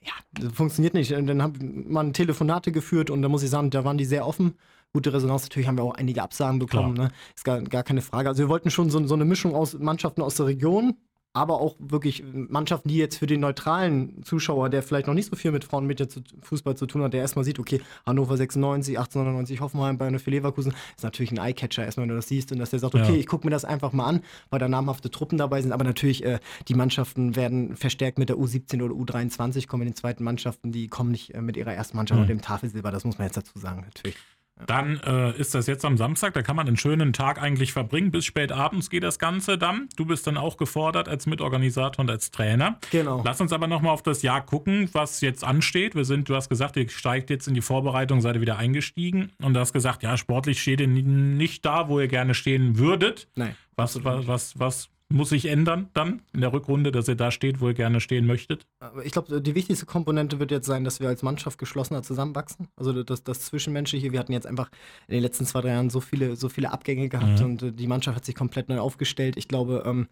ja, 0.02 0.12
das 0.32 0.52
funktioniert 0.52 0.94
nicht. 0.94 1.12
Und 1.12 1.26
dann 1.26 1.42
haben 1.42 1.84
man 1.88 2.12
Telefonate 2.12 2.72
geführt 2.72 3.10
und 3.10 3.22
da 3.22 3.28
muss 3.28 3.42
ich 3.42 3.50
sagen, 3.50 3.70
da 3.70 3.84
waren 3.84 3.98
die 3.98 4.04
sehr 4.04 4.26
offen. 4.26 4.54
Gute 4.92 5.12
Resonanz, 5.12 5.42
natürlich 5.42 5.68
haben 5.68 5.76
wir 5.76 5.84
auch 5.84 5.94
einige 5.94 6.22
Absagen 6.22 6.58
bekommen, 6.58 6.94
ne? 6.94 7.10
ist 7.34 7.44
gar, 7.44 7.60
gar 7.60 7.82
keine 7.82 8.02
Frage. 8.02 8.28
Also 8.28 8.42
wir 8.42 8.48
wollten 8.48 8.70
schon 8.70 8.88
so, 8.88 9.04
so 9.06 9.14
eine 9.14 9.24
Mischung 9.24 9.54
aus 9.54 9.78
Mannschaften 9.78 10.22
aus 10.22 10.36
der 10.36 10.46
Region, 10.46 10.94
aber 11.36 11.60
auch 11.60 11.76
wirklich 11.78 12.24
Mannschaften, 12.32 12.88
die 12.88 12.96
jetzt 12.96 13.18
für 13.18 13.26
den 13.26 13.40
neutralen 13.40 14.22
Zuschauer, 14.24 14.70
der 14.70 14.82
vielleicht 14.82 15.06
noch 15.06 15.14
nicht 15.14 15.28
so 15.28 15.36
viel 15.36 15.52
mit 15.52 15.64
Frauen 15.64 15.86
mit 15.86 15.96
Fußball 16.42 16.76
zu 16.76 16.86
tun 16.86 17.02
hat, 17.02 17.12
der 17.12 17.20
erstmal 17.20 17.44
sieht, 17.44 17.58
okay, 17.58 17.82
Hannover 18.06 18.38
96, 18.38 18.98
1899, 18.98 19.60
Hoffenheim, 19.60 19.98
Bayern 19.98 20.18
für 20.18 20.30
Leverkusen, 20.30 20.72
ist 20.96 21.04
natürlich 21.04 21.32
ein 21.32 21.38
Eyecatcher 21.38 21.84
erstmal, 21.84 22.04
wenn 22.04 22.08
du 22.08 22.16
das 22.16 22.28
siehst 22.28 22.52
und 22.52 22.58
dass 22.58 22.70
der 22.70 22.78
sagt, 22.78 22.94
okay, 22.94 23.12
ja. 23.12 23.18
ich 23.18 23.26
gucke 23.26 23.46
mir 23.46 23.50
das 23.50 23.66
einfach 23.66 23.92
mal 23.92 24.06
an, 24.06 24.22
weil 24.48 24.58
da 24.58 24.68
namhafte 24.68 25.10
Truppen 25.10 25.36
dabei 25.36 25.60
sind, 25.60 25.72
aber 25.72 25.84
natürlich, 25.84 26.24
äh, 26.24 26.38
die 26.68 26.74
Mannschaften 26.74 27.36
werden 27.36 27.76
verstärkt 27.76 28.18
mit 28.18 28.30
der 28.30 28.36
U17 28.36 28.82
oder 28.82 28.94
U23, 28.94 29.66
kommen 29.66 29.82
in 29.82 29.90
den 29.90 29.96
zweiten 29.96 30.24
Mannschaften, 30.24 30.72
die 30.72 30.88
kommen 30.88 31.10
nicht 31.10 31.34
äh, 31.34 31.42
mit 31.42 31.58
ihrer 31.58 31.74
ersten 31.74 31.98
Mannschaft 31.98 32.16
mhm. 32.16 32.22
und 32.22 32.28
dem 32.28 32.40
Tafelsilber, 32.40 32.90
das 32.90 33.04
muss 33.04 33.18
man 33.18 33.26
jetzt 33.26 33.36
dazu 33.36 33.58
sagen, 33.58 33.82
natürlich. 33.82 34.16
Dann 34.64 35.00
äh, 35.04 35.36
ist 35.38 35.54
das 35.54 35.66
jetzt 35.66 35.84
am 35.84 35.98
Samstag, 35.98 36.32
da 36.32 36.42
kann 36.42 36.56
man 36.56 36.66
einen 36.66 36.78
schönen 36.78 37.12
Tag 37.12 37.40
eigentlich 37.42 37.72
verbringen. 37.72 38.10
Bis 38.10 38.24
spät 38.24 38.52
abends 38.52 38.88
geht 38.88 39.02
das 39.02 39.18
Ganze 39.18 39.58
dann. 39.58 39.88
Du 39.96 40.06
bist 40.06 40.26
dann 40.26 40.38
auch 40.38 40.56
gefordert 40.56 41.08
als 41.08 41.26
Mitorganisator 41.26 42.02
und 42.02 42.10
als 42.10 42.30
Trainer. 42.30 42.78
Genau. 42.90 43.22
Lass 43.24 43.40
uns 43.40 43.52
aber 43.52 43.66
nochmal 43.66 43.92
auf 43.92 44.02
das 44.02 44.22
Jahr 44.22 44.44
gucken, 44.44 44.88
was 44.92 45.20
jetzt 45.20 45.44
ansteht. 45.44 45.94
Wir 45.94 46.06
sind, 46.06 46.28
du 46.28 46.34
hast 46.34 46.48
gesagt, 46.48 46.76
ihr 46.76 46.88
steigt 46.88 47.28
jetzt 47.28 47.48
in 47.48 47.54
die 47.54 47.60
Vorbereitung, 47.60 48.22
seid 48.22 48.36
ihr 48.36 48.40
wieder 48.40 48.56
eingestiegen 48.56 49.30
und 49.42 49.52
du 49.52 49.60
hast 49.60 49.74
gesagt, 49.74 50.02
ja, 50.02 50.16
sportlich 50.16 50.62
steht 50.62 50.80
ihr 50.80 50.88
nicht 50.88 51.64
da, 51.66 51.88
wo 51.88 52.00
ihr 52.00 52.08
gerne 52.08 52.32
stehen 52.32 52.78
würdet. 52.78 53.28
Nein. 53.36 53.54
Was, 53.76 54.02
was, 54.04 54.26
was, 54.26 54.58
was 54.58 54.88
muss 55.16 55.30
sich 55.30 55.46
ändern 55.46 55.88
dann 55.94 56.22
in 56.32 56.40
der 56.40 56.52
Rückrunde, 56.52 56.92
dass 56.92 57.08
ihr 57.08 57.16
da 57.16 57.30
steht, 57.30 57.60
wo 57.60 57.68
ihr 57.68 57.74
gerne 57.74 58.00
stehen 58.00 58.26
möchtet? 58.26 58.66
Ich 59.04 59.12
glaube, 59.12 59.40
die 59.40 59.54
wichtigste 59.54 59.86
Komponente 59.86 60.38
wird 60.38 60.50
jetzt 60.50 60.66
sein, 60.66 60.84
dass 60.84 61.00
wir 61.00 61.08
als 61.08 61.22
Mannschaft 61.22 61.58
geschlossener 61.58 62.02
zusammenwachsen. 62.02 62.68
Also 62.76 63.02
das, 63.02 63.24
das 63.24 63.40
Zwischenmenschliche. 63.40 64.12
Wir 64.12 64.20
hatten 64.20 64.32
jetzt 64.32 64.46
einfach 64.46 64.70
in 65.08 65.14
den 65.14 65.22
letzten 65.22 65.46
zwei, 65.46 65.60
drei 65.60 65.70
Jahren 65.70 65.90
so 65.90 66.00
viele, 66.00 66.36
so 66.36 66.48
viele 66.48 66.72
Abgänge 66.72 67.08
gehabt 67.08 67.40
mhm. 67.40 67.44
und 67.44 67.62
äh, 67.62 67.72
die 67.72 67.86
Mannschaft 67.86 68.16
hat 68.16 68.24
sich 68.24 68.34
komplett 68.34 68.68
neu 68.68 68.78
aufgestellt. 68.78 69.36
Ich 69.36 69.48
glaube, 69.48 69.82
ähm, 69.86 70.08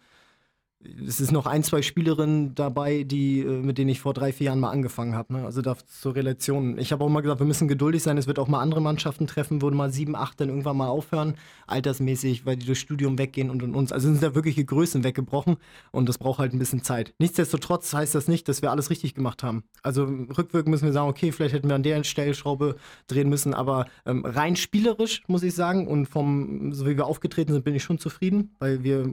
es 1.07 1.19
ist 1.19 1.31
noch 1.31 1.45
ein, 1.45 1.63
zwei 1.63 1.81
Spielerinnen 1.81 2.55
dabei, 2.55 3.03
die, 3.03 3.41
äh, 3.41 3.61
mit 3.61 3.77
denen 3.77 3.89
ich 3.89 3.99
vor 3.99 4.13
drei, 4.13 4.31
vier 4.31 4.45
Jahren 4.45 4.59
mal 4.59 4.71
angefangen 4.71 5.15
habe. 5.15 5.33
Ne? 5.33 5.45
Also 5.45 5.61
da 5.61 5.75
zur 5.77 6.15
Relation. 6.15 6.77
Ich 6.77 6.91
habe 6.91 7.03
auch 7.03 7.09
mal 7.09 7.21
gesagt, 7.21 7.39
wir 7.39 7.47
müssen 7.47 7.67
geduldig 7.67 8.03
sein. 8.03 8.17
Es 8.17 8.27
wird 8.27 8.39
auch 8.39 8.47
mal 8.47 8.61
andere 8.61 8.81
Mannschaften 8.81 9.27
treffen, 9.27 9.61
wo 9.61 9.69
mal 9.75 9.91
sieben, 9.91 10.15
acht 10.15 10.39
dann 10.39 10.49
irgendwann 10.49 10.77
mal 10.77 10.87
aufhören, 10.87 11.35
altersmäßig, 11.67 12.45
weil 12.45 12.55
die 12.55 12.65
durchs 12.65 12.81
Studium 12.81 13.17
weggehen 13.17 13.49
und 13.49 13.63
und 13.63 13.75
uns. 13.75 13.91
Also 13.91 14.07
sind 14.07 14.23
da 14.23 14.35
wirkliche 14.35 14.63
Größen 14.63 15.03
weggebrochen 15.03 15.57
und 15.91 16.07
das 16.07 16.17
braucht 16.17 16.39
halt 16.39 16.53
ein 16.53 16.59
bisschen 16.59 16.83
Zeit. 16.83 17.13
Nichtsdestotrotz 17.19 17.93
heißt 17.93 18.15
das 18.15 18.27
nicht, 18.27 18.47
dass 18.47 18.61
wir 18.61 18.71
alles 18.71 18.89
richtig 18.89 19.13
gemacht 19.13 19.43
haben. 19.43 19.63
Also 19.83 20.03
rückwirkend 20.05 20.69
müssen 20.69 20.85
wir 20.85 20.93
sagen, 20.93 21.09
okay, 21.09 21.31
vielleicht 21.31 21.53
hätten 21.53 21.67
wir 21.67 21.75
an 21.75 21.83
der 21.83 22.03
Stellschraube 22.03 22.75
drehen 23.07 23.29
müssen, 23.29 23.53
aber 23.53 23.85
ähm, 24.05 24.25
rein 24.25 24.55
spielerisch 24.55 25.23
muss 25.27 25.43
ich 25.43 25.53
sagen 25.53 25.87
und 25.87 26.07
vom, 26.07 26.71
so 26.73 26.85
wie 26.85 26.97
wir 26.97 27.05
aufgetreten 27.05 27.53
sind, 27.53 27.65
bin 27.65 27.75
ich 27.75 27.83
schon 27.83 27.99
zufrieden, 27.99 28.55
weil 28.59 28.83
wir 28.83 29.11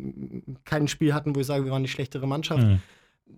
kein 0.64 0.88
Spiel 0.88 1.14
hatten, 1.14 1.34
wo 1.34 1.40
ich 1.40 1.46
sage, 1.46 1.61
wir 1.64 1.72
waren 1.72 1.82
die 1.82 1.88
schlechtere 1.88 2.26
Mannschaft. 2.26 2.62
Mhm. 2.62 2.80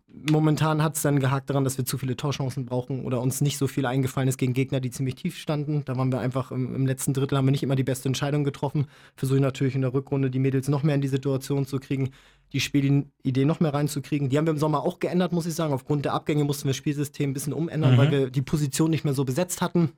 Momentan 0.09 0.83
hat 0.83 0.97
es 0.97 1.03
dann 1.03 1.21
gehakt 1.21 1.51
daran, 1.51 1.65
dass 1.65 1.77
wir 1.77 1.85
zu 1.85 1.99
viele 1.99 2.17
Torchancen 2.17 2.67
brauchen 2.67 3.05
oder 3.05 3.21
uns 3.21 3.41
nicht 3.41 3.59
so 3.59 3.67
viel 3.67 3.85
eingefallen 3.85 4.29
ist 4.29 4.39
gegen 4.39 4.53
Gegner, 4.53 4.81
die 4.81 4.91
ziemlich 4.91 5.17
tief 5.17 5.37
standen. 5.37 5.85
Da 5.85 5.97
waren 5.97 6.11
wir 6.11 6.21
einfach 6.21 6.51
im, 6.51 6.75
im 6.75 6.87
letzten 6.87 7.13
Drittel, 7.13 7.37
haben 7.37 7.47
wir 7.47 7.53
nicht 7.53 7.63
immer 7.63 7.77
die 7.77 7.85
beste 7.85 8.09
Entscheidung 8.09 8.45
getroffen. 8.45 8.87
Versuche 9.17 9.41
natürlich 9.41 9.75
in 9.75 9.83
der 9.83 9.93
Rückrunde 9.93 10.31
die 10.31 10.39
Mädels 10.39 10.69
noch 10.69 10.83
mehr 10.83 10.95
in 10.95 11.01
die 11.01 11.09
Situation 11.09 11.67
zu 11.67 11.79
kriegen, 11.79 12.11
die 12.53 12.61
Spielidee 12.61 13.45
noch 13.45 13.61
mehr 13.61 13.75
reinzukriegen. 13.75 14.29
Die 14.31 14.39
haben 14.39 14.47
wir 14.47 14.53
im 14.53 14.59
Sommer 14.59 14.83
auch 14.83 15.01
geändert, 15.01 15.33
muss 15.33 15.47
ich 15.47 15.55
sagen. 15.55 15.75
Aufgrund 15.75 16.05
der 16.05 16.15
Abgänge 16.15 16.45
mussten 16.45 16.65
wir 16.65 16.71
das 16.71 16.77
Spielsystem 16.77 17.31
ein 17.31 17.35
bisschen 17.35 17.53
umändern, 17.53 17.95
mhm. 17.95 17.99
weil 17.99 18.11
wir 18.11 18.31
die 18.31 18.43
Position 18.43 18.91
nicht 18.91 19.05
mehr 19.05 19.15
so 19.15 19.25
besetzt 19.25 19.61
hatten. 19.61 19.93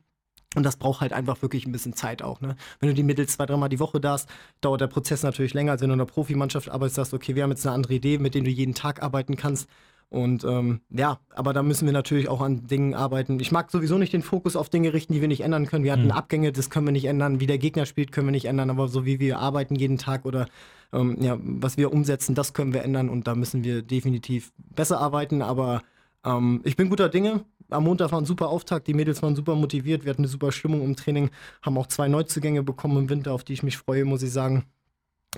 Und 0.57 0.63
das 0.63 0.77
braucht 0.77 1.03
halt 1.03 1.13
einfach 1.13 1.43
wirklich 1.43 1.67
ein 1.67 1.73
bisschen 1.73 1.93
Zeit 1.93 2.23
auch. 2.23 2.41
Ne? 2.41 2.57
Wenn 2.81 2.89
du 2.89 2.95
die 2.95 3.03
Mittel 3.03 3.29
zwei, 3.29 3.45
dreimal 3.45 3.69
die 3.69 3.79
Woche 3.79 4.01
darfst, 4.01 4.29
dauert 4.63 4.81
der 4.81 4.87
Prozess 4.87 5.23
natürlich 5.23 5.55
länger, 5.55 5.73
als 5.73 5.83
wenn 5.83 5.91
du 5.91 5.95
in 5.95 6.01
einer 6.01 6.11
Profimannschaft 6.11 6.71
arbeitest, 6.71 6.97
sagst, 6.97 7.15
okay, 7.15 7.35
wir 7.35 7.43
haben 7.43 7.51
jetzt 7.51 7.67
eine 7.67 7.75
andere 7.75 7.95
Idee, 7.95 8.19
mit 8.19 8.35
der 8.35 8.43
du 8.43 8.51
jeden 8.51 8.75
Tag 8.75 9.03
arbeiten 9.03 9.37
kannst. 9.37 9.69
Und 10.09 10.45
ähm, 10.45 10.81
ja, 10.89 11.19
aber 11.35 11.53
da 11.53 11.63
müssen 11.63 11.85
wir 11.85 11.93
natürlich 11.93 12.29
auch 12.29 12.41
an 12.41 12.67
Dingen 12.67 12.95
arbeiten. 12.95 13.41
Ich 13.41 13.51
mag 13.51 13.71
sowieso 13.71 13.99
nicht 13.99 14.13
den 14.13 14.23
Fokus 14.23 14.55
auf 14.55 14.69
Dinge 14.69 14.93
richten, 14.93 15.13
die 15.13 15.21
wir 15.21 15.29
nicht 15.29 15.43
ändern 15.43 15.67
können. 15.67 15.85
Wir 15.85 15.93
hatten 15.93 16.05
mhm. 16.05 16.13
Abgänge, 16.13 16.53
das 16.53 16.71
können 16.71 16.87
wir 16.87 16.93
nicht 16.93 17.07
ändern. 17.07 17.41
Wie 17.41 17.47
der 17.47 17.59
Gegner 17.59 17.87
spielt, 17.87 18.13
können 18.13 18.29
wir 18.29 18.33
nicht 18.33 18.47
ändern. 18.47 18.71
Aber 18.71 18.89
so 18.89 19.05
wie 19.05 19.19
wir 19.19 19.41
arbeiten 19.41 19.75
jeden 19.75 19.99
Tag 19.99 20.25
oder 20.25 20.47
ähm, 20.93 21.17
ja, 21.21 21.37
was 21.41 21.77
wir 21.77 21.93
umsetzen, 21.93 22.35
das 22.35 22.55
können 22.55 22.73
wir 22.73 22.83
ändern. 22.83 23.09
Und 23.09 23.27
da 23.27 23.35
müssen 23.35 23.65
wir 23.65 23.83
definitiv 23.83 24.53
besser 24.57 25.01
arbeiten. 25.01 25.43
Aber 25.43 25.83
ähm, 26.25 26.61
ich 26.65 26.77
bin 26.77 26.89
guter 26.89 27.09
Dinge. 27.09 27.45
Am 27.71 27.85
Montag 27.85 28.13
war 28.13 28.21
ein 28.21 28.27
super 28.27 28.49
Auftakt. 28.49 28.87
Die 28.87 28.95
Mädels 28.95 29.23
waren 29.23 29.37
super 29.37 29.55
motiviert. 29.55 30.05
Wir 30.05 30.11
hatten 30.11 30.23
eine 30.23 30.29
super 30.29 30.53
Stimmung 30.53 30.83
im 30.83 30.97
Training. 30.97 31.31
Haben 31.63 31.79
auch 31.79 31.87
zwei 31.87 32.09
Neuzugänge 32.09 32.63
bekommen 32.63 32.97
im 32.99 33.11
Winter, 33.11 33.33
auf 33.33 33.45
die 33.45 33.53
ich 33.53 33.63
mich 33.63 33.77
freue, 33.77 34.05
muss 34.05 34.23
ich 34.23 34.33
sagen. 34.33 34.65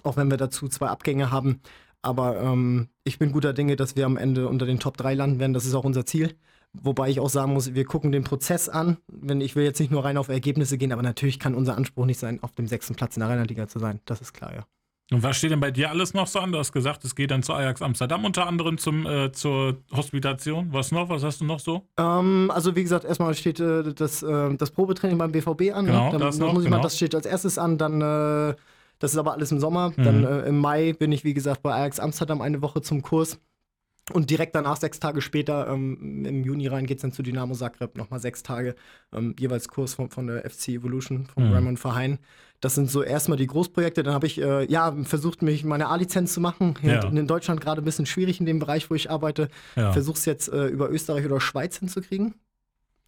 Auch 0.03 0.17
wenn 0.17 0.31
wir 0.31 0.37
dazu 0.37 0.69
zwei 0.69 0.89
Abgänge 0.89 1.31
haben. 1.31 1.61
Aber 2.03 2.41
ähm, 2.41 2.89
ich 3.05 3.19
bin 3.19 3.33
guter 3.33 3.53
Dinge, 3.53 3.77
dass 3.77 3.97
wir 3.97 4.07
am 4.07 4.17
Ende 4.17 4.49
unter 4.49 4.67
den 4.67 4.79
Top 4.79 4.97
3 4.97 5.15
landen 5.15 5.41
werden. 5.41 5.55
Das 5.55 5.67
ist 5.67 5.75
auch 5.75 5.85
unser 5.85 6.07
Ziel. 6.07 6.37
Wobei 6.75 7.09
ich 7.09 7.19
auch 7.19 7.31
sagen 7.31 7.55
muss, 7.55 7.75
wir 7.75 7.85
gucken 7.85 8.13
den 8.13 8.25
Prozess 8.25 8.69
an. 8.69 8.99
Ich 9.41 9.57
will 9.57 9.65
jetzt 9.65 9.81
nicht 9.81 9.91
nur 9.91 10.05
rein 10.05 10.19
auf 10.19 10.29
Ergebnisse 10.29 10.79
gehen, 10.79 10.93
aber 10.93 11.03
natürlich 11.03 11.39
kann 11.41 11.55
unser 11.55 11.77
Anspruch 11.77 12.05
nicht 12.05 12.21
sein, 12.21 12.43
auf 12.43 12.53
dem 12.53 12.67
sechsten 12.67 12.95
Platz 12.95 13.17
in 13.17 13.21
der 13.21 13.31
Rheinland-Liga 13.31 13.69
zu 13.69 13.79
sein. 13.79 14.01
Das 14.05 14.21
ist 14.21 14.35
klar, 14.35 14.55
ja. 14.55 14.67
Und 15.11 15.23
was 15.23 15.39
steht 15.39 15.51
denn 15.51 15.61
bei 15.61 15.71
dir 15.71 15.89
alles 15.89 16.13
noch 16.13 16.27
so 16.27 16.39
an? 16.39 16.53
Du 16.53 16.59
hast 16.59 16.73
gesagt, 16.73 17.03
es 17.05 17.15
geht 17.15 17.31
dann 17.31 17.43
zu 17.43 17.55
Ajax 17.55 17.81
Amsterdam 17.81 18.27
unter 18.27 18.47
anderem 18.47 18.77
zum, 18.77 19.07
äh, 19.07 19.33
zur 19.33 19.79
Hospitation. 19.91 20.69
Was 20.73 20.93
noch? 20.93 21.09
Was 21.09 21.25
hast 21.25 21.41
du 21.41 21.47
noch 21.47 21.61
so? 21.61 21.87
Ähm, 21.97 22.51
also 22.55 22.77
wie 22.77 22.83
gesagt, 22.83 23.07
erstmal 23.07 23.33
steht 23.35 23.59
äh, 23.59 23.95
das, 23.95 24.23
äh, 24.23 24.55
das 24.55 24.71
Probetraining 24.71 25.17
beim 25.17 25.33
BVB 25.33 25.73
an. 25.73 25.87
Ne? 25.87 25.93
Genau, 25.93 26.13
ne? 26.13 26.19
das, 26.19 26.39
noch, 26.39 26.53
muss 26.53 26.63
ich 26.63 26.67
genau. 26.67 26.77
mal, 26.77 26.83
das 26.83 26.97
steht 26.97 27.15
als 27.15 27.25
erstes 27.25 27.57
an. 27.57 27.79
Dann 27.79 28.03
äh, 28.03 28.55
das 28.99 29.13
ist 29.13 29.19
aber 29.19 29.33
alles 29.33 29.53
im 29.53 29.61
Sommer. 29.61 29.93
Mhm. 29.97 30.05
Dann 30.05 30.25
äh, 30.25 30.41
im 30.43 30.59
Mai 30.59 30.93
bin 30.93 31.13
ich, 31.13 31.25
wie 31.25 31.35
gesagt, 31.35 31.63
bei 31.63 31.73
Ajax 31.73 32.01
Amsterdam 32.01 32.43
eine 32.43 32.61
Woche 32.61 32.83
zum 32.83 33.03
Kurs. 33.03 33.39
Und 34.11 34.31
direkt 34.31 34.55
danach, 34.55 34.77
sechs 34.77 35.01
Tage 35.01 35.21
später, 35.21 35.69
ähm, 35.69 36.25
im 36.25 36.45
Juni 36.45 36.67
rein, 36.67 36.87
geht 36.87 36.99
es 36.99 37.03
dann 37.03 37.13
zu 37.13 37.23
Dynamo 37.23 37.55
Zagreb, 37.55 37.97
nochmal 37.97 38.21
sechs 38.21 38.43
Tage, 38.43 38.75
ähm, 39.13 39.35
jeweils 39.39 39.69
Kurs 39.69 39.95
von, 39.95 40.11
von 40.11 40.27
der 40.27 40.49
FC 40.49 40.69
Evolution, 40.69 41.27
vom 41.27 41.49
mhm. 41.49 41.53
Raymond 41.53 41.79
Verheyen. 41.79 42.19
Das 42.61 42.75
sind 42.75 42.91
so 42.91 43.03
erstmal 43.03 43.39
die 43.39 43.47
Großprojekte. 43.47 44.03
Dann 44.03 44.15
habe 44.15 44.27
ich 44.27 44.41
äh, 44.41 44.65
ja 44.71 44.95
versucht, 45.05 45.43
mich 45.43 45.65
meine 45.65 45.89
A-Lizenz 45.89 46.33
zu 46.33 46.41
machen. 46.41 46.75
Ja. 46.83 47.05
In, 47.07 47.17
in, 47.17 47.27
Deutschland 47.27 47.61
gerade 47.61 47.83
ein 47.83 47.85
bisschen 47.85 48.07
schwierig 48.07 48.41
in 48.41 48.47
dem 48.47 48.59
Bereich, 48.59 48.91
wo 48.91 48.95
ich 48.95 49.11
arbeite. 49.11 49.49
Ja. 49.77 49.93
Versuche 49.93 50.19
es 50.19 50.25
jetzt 50.25 50.49
äh, 50.49 50.67
über 50.67 50.91
Österreich 50.91 51.25
oder 51.25 51.41
Schweiz 51.41 51.79
hinzukriegen. 51.79 52.35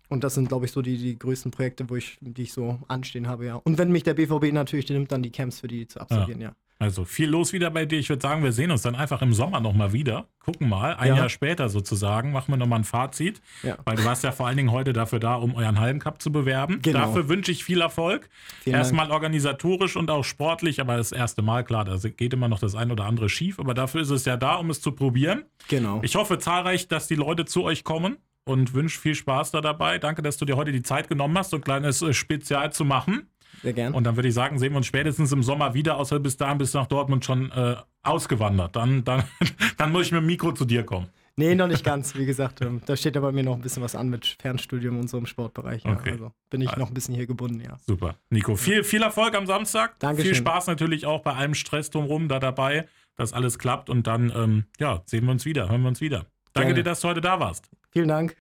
Und 0.08 0.24
das 0.24 0.34
sind, 0.34 0.48
glaube 0.48 0.66
ich, 0.66 0.72
so 0.72 0.82
die, 0.82 0.98
die 0.98 1.18
größten 1.18 1.52
Projekte, 1.52 1.88
wo 1.88 1.96
ich, 1.96 2.18
die 2.20 2.42
ich 2.42 2.52
so 2.52 2.80
anstehen 2.88 3.28
habe, 3.28 3.46
ja. 3.46 3.54
Und 3.54 3.78
wenn 3.78 3.92
mich 3.92 4.02
der 4.02 4.14
BVB 4.14 4.52
natürlich 4.52 4.88
nimmt, 4.88 5.12
dann 5.12 5.22
die 5.22 5.30
Camps 5.30 5.60
für 5.60 5.68
die 5.68 5.86
zu 5.86 6.00
absolvieren, 6.00 6.40
ja. 6.40 6.48
ja. 6.48 6.54
Also 6.80 7.04
viel 7.04 7.28
los 7.28 7.52
wieder 7.52 7.70
bei 7.70 7.84
dir. 7.84 7.98
Ich 7.98 8.08
würde 8.08 8.22
sagen, 8.22 8.42
wir 8.42 8.52
sehen 8.52 8.70
uns 8.70 8.80
dann 8.80 8.94
einfach 8.94 9.20
im 9.20 9.34
Sommer 9.34 9.60
nochmal 9.60 9.92
wieder. 9.92 10.28
Gucken 10.38 10.66
mal, 10.66 10.96
ein 10.96 11.08
ja. 11.08 11.16
Jahr 11.16 11.28
später 11.28 11.68
sozusagen, 11.68 12.32
machen 12.32 12.50
wir 12.50 12.56
nochmal 12.56 12.78
ein 12.78 12.84
Fazit. 12.84 13.42
Ja. 13.62 13.76
Weil 13.84 13.96
du 13.96 14.04
warst 14.06 14.24
ja 14.24 14.32
vor 14.32 14.46
allen 14.46 14.56
Dingen 14.56 14.72
heute 14.72 14.94
dafür 14.94 15.20
da, 15.20 15.34
um 15.34 15.54
euren 15.54 15.78
Hallencup 15.78 16.22
zu 16.22 16.32
bewerben. 16.32 16.80
Genau. 16.80 17.00
Dafür 17.00 17.28
wünsche 17.28 17.52
ich 17.52 17.64
viel 17.64 17.82
Erfolg. 17.82 18.30
Vielen 18.62 18.76
Erstmal 18.76 19.04
Dank. 19.04 19.12
organisatorisch 19.12 19.94
und 19.96 20.10
auch 20.10 20.24
sportlich, 20.24 20.80
aber 20.80 20.96
das 20.96 21.12
erste 21.12 21.42
Mal, 21.42 21.64
klar, 21.64 21.84
da 21.84 21.96
geht 21.98 22.32
immer 22.32 22.48
noch 22.48 22.60
das 22.60 22.74
ein 22.74 22.90
oder 22.90 23.04
andere 23.04 23.28
schief. 23.28 23.60
Aber 23.60 23.74
dafür 23.74 24.00
ist 24.00 24.10
es 24.10 24.24
ja 24.24 24.38
da, 24.38 24.54
um 24.54 24.70
es 24.70 24.80
zu 24.80 24.92
probieren. 24.92 25.44
Genau. 25.68 26.00
Ich 26.02 26.14
hoffe 26.16 26.38
zahlreich, 26.38 26.88
dass 26.88 27.06
die 27.08 27.14
Leute 27.14 27.44
zu 27.44 27.62
euch 27.62 27.84
kommen 27.84 28.16
und 28.44 28.72
wünsche 28.72 28.98
viel 28.98 29.14
Spaß 29.14 29.50
da 29.50 29.60
dabei. 29.60 29.98
Danke, 29.98 30.22
dass 30.22 30.38
du 30.38 30.46
dir 30.46 30.56
heute 30.56 30.72
die 30.72 30.82
Zeit 30.82 31.08
genommen 31.08 31.36
hast, 31.36 31.50
so 31.50 31.56
ein 31.56 31.62
kleines 31.62 32.00
äh, 32.00 32.14
Spezial 32.14 32.72
zu 32.72 32.86
machen. 32.86 33.28
Sehr 33.62 33.72
gern. 33.72 33.94
Und 33.94 34.04
dann 34.04 34.16
würde 34.16 34.28
ich 34.28 34.34
sagen, 34.34 34.58
sehen 34.58 34.72
wir 34.72 34.78
uns 34.78 34.86
spätestens 34.86 35.32
im 35.32 35.42
Sommer 35.42 35.74
wieder, 35.74 35.96
außer 35.96 36.18
bis 36.18 36.36
dahin 36.36 36.58
bist 36.58 36.74
du 36.74 36.78
nach 36.78 36.86
Dortmund 36.86 37.24
schon 37.24 37.50
äh, 37.50 37.76
ausgewandert. 38.02 38.76
Dann, 38.76 39.04
dann, 39.04 39.24
dann 39.76 39.92
muss 39.92 40.06
ich 40.06 40.12
mit 40.12 40.22
dem 40.22 40.26
Mikro 40.26 40.52
zu 40.52 40.64
dir 40.64 40.84
kommen. 40.84 41.08
Nee, 41.36 41.54
noch 41.54 41.68
nicht 41.68 41.84
ganz. 41.84 42.14
Wie 42.16 42.26
gesagt, 42.26 42.60
ähm, 42.60 42.82
da 42.84 42.96
steht 42.96 43.16
aber 43.16 43.32
mir 43.32 43.42
noch 43.42 43.54
ein 43.54 43.62
bisschen 43.62 43.82
was 43.82 43.94
an 43.94 44.10
mit 44.10 44.36
Fernstudium 44.40 44.98
und 44.98 45.08
so 45.08 45.16
im 45.16 45.26
Sportbereich. 45.26 45.84
Ja. 45.84 45.92
Okay. 45.92 46.12
Also 46.12 46.32
bin 46.50 46.60
ich 46.60 46.68
also. 46.68 46.80
noch 46.80 46.88
ein 46.88 46.94
bisschen 46.94 47.14
hier 47.14 47.26
gebunden, 47.26 47.60
ja. 47.60 47.78
Super. 47.86 48.16
Nico, 48.28 48.56
viel, 48.56 48.84
viel 48.84 49.02
Erfolg 49.02 49.34
am 49.34 49.46
Samstag. 49.46 49.98
Dankeschön. 50.00 50.34
Viel 50.34 50.34
Spaß 50.34 50.66
natürlich 50.66 51.06
auch 51.06 51.22
bei 51.22 51.32
allem 51.32 51.54
Stress 51.54 51.90
drumherum 51.90 52.28
da 52.28 52.40
dabei, 52.40 52.86
dass 53.16 53.32
alles 53.32 53.58
klappt 53.58 53.88
und 53.88 54.06
dann, 54.06 54.30
ähm, 54.34 54.64
ja, 54.78 55.02
sehen 55.06 55.24
wir 55.24 55.30
uns 55.30 55.44
wieder, 55.44 55.68
hören 55.70 55.82
wir 55.82 55.88
uns 55.88 56.00
wieder. 56.00 56.26
Danke 56.52 56.68
Gerne. 56.68 56.74
dir, 56.74 56.82
dass 56.82 57.00
du 57.00 57.08
heute 57.08 57.20
da 57.20 57.40
warst. 57.40 57.70
Vielen 57.90 58.08
Dank. 58.08 58.36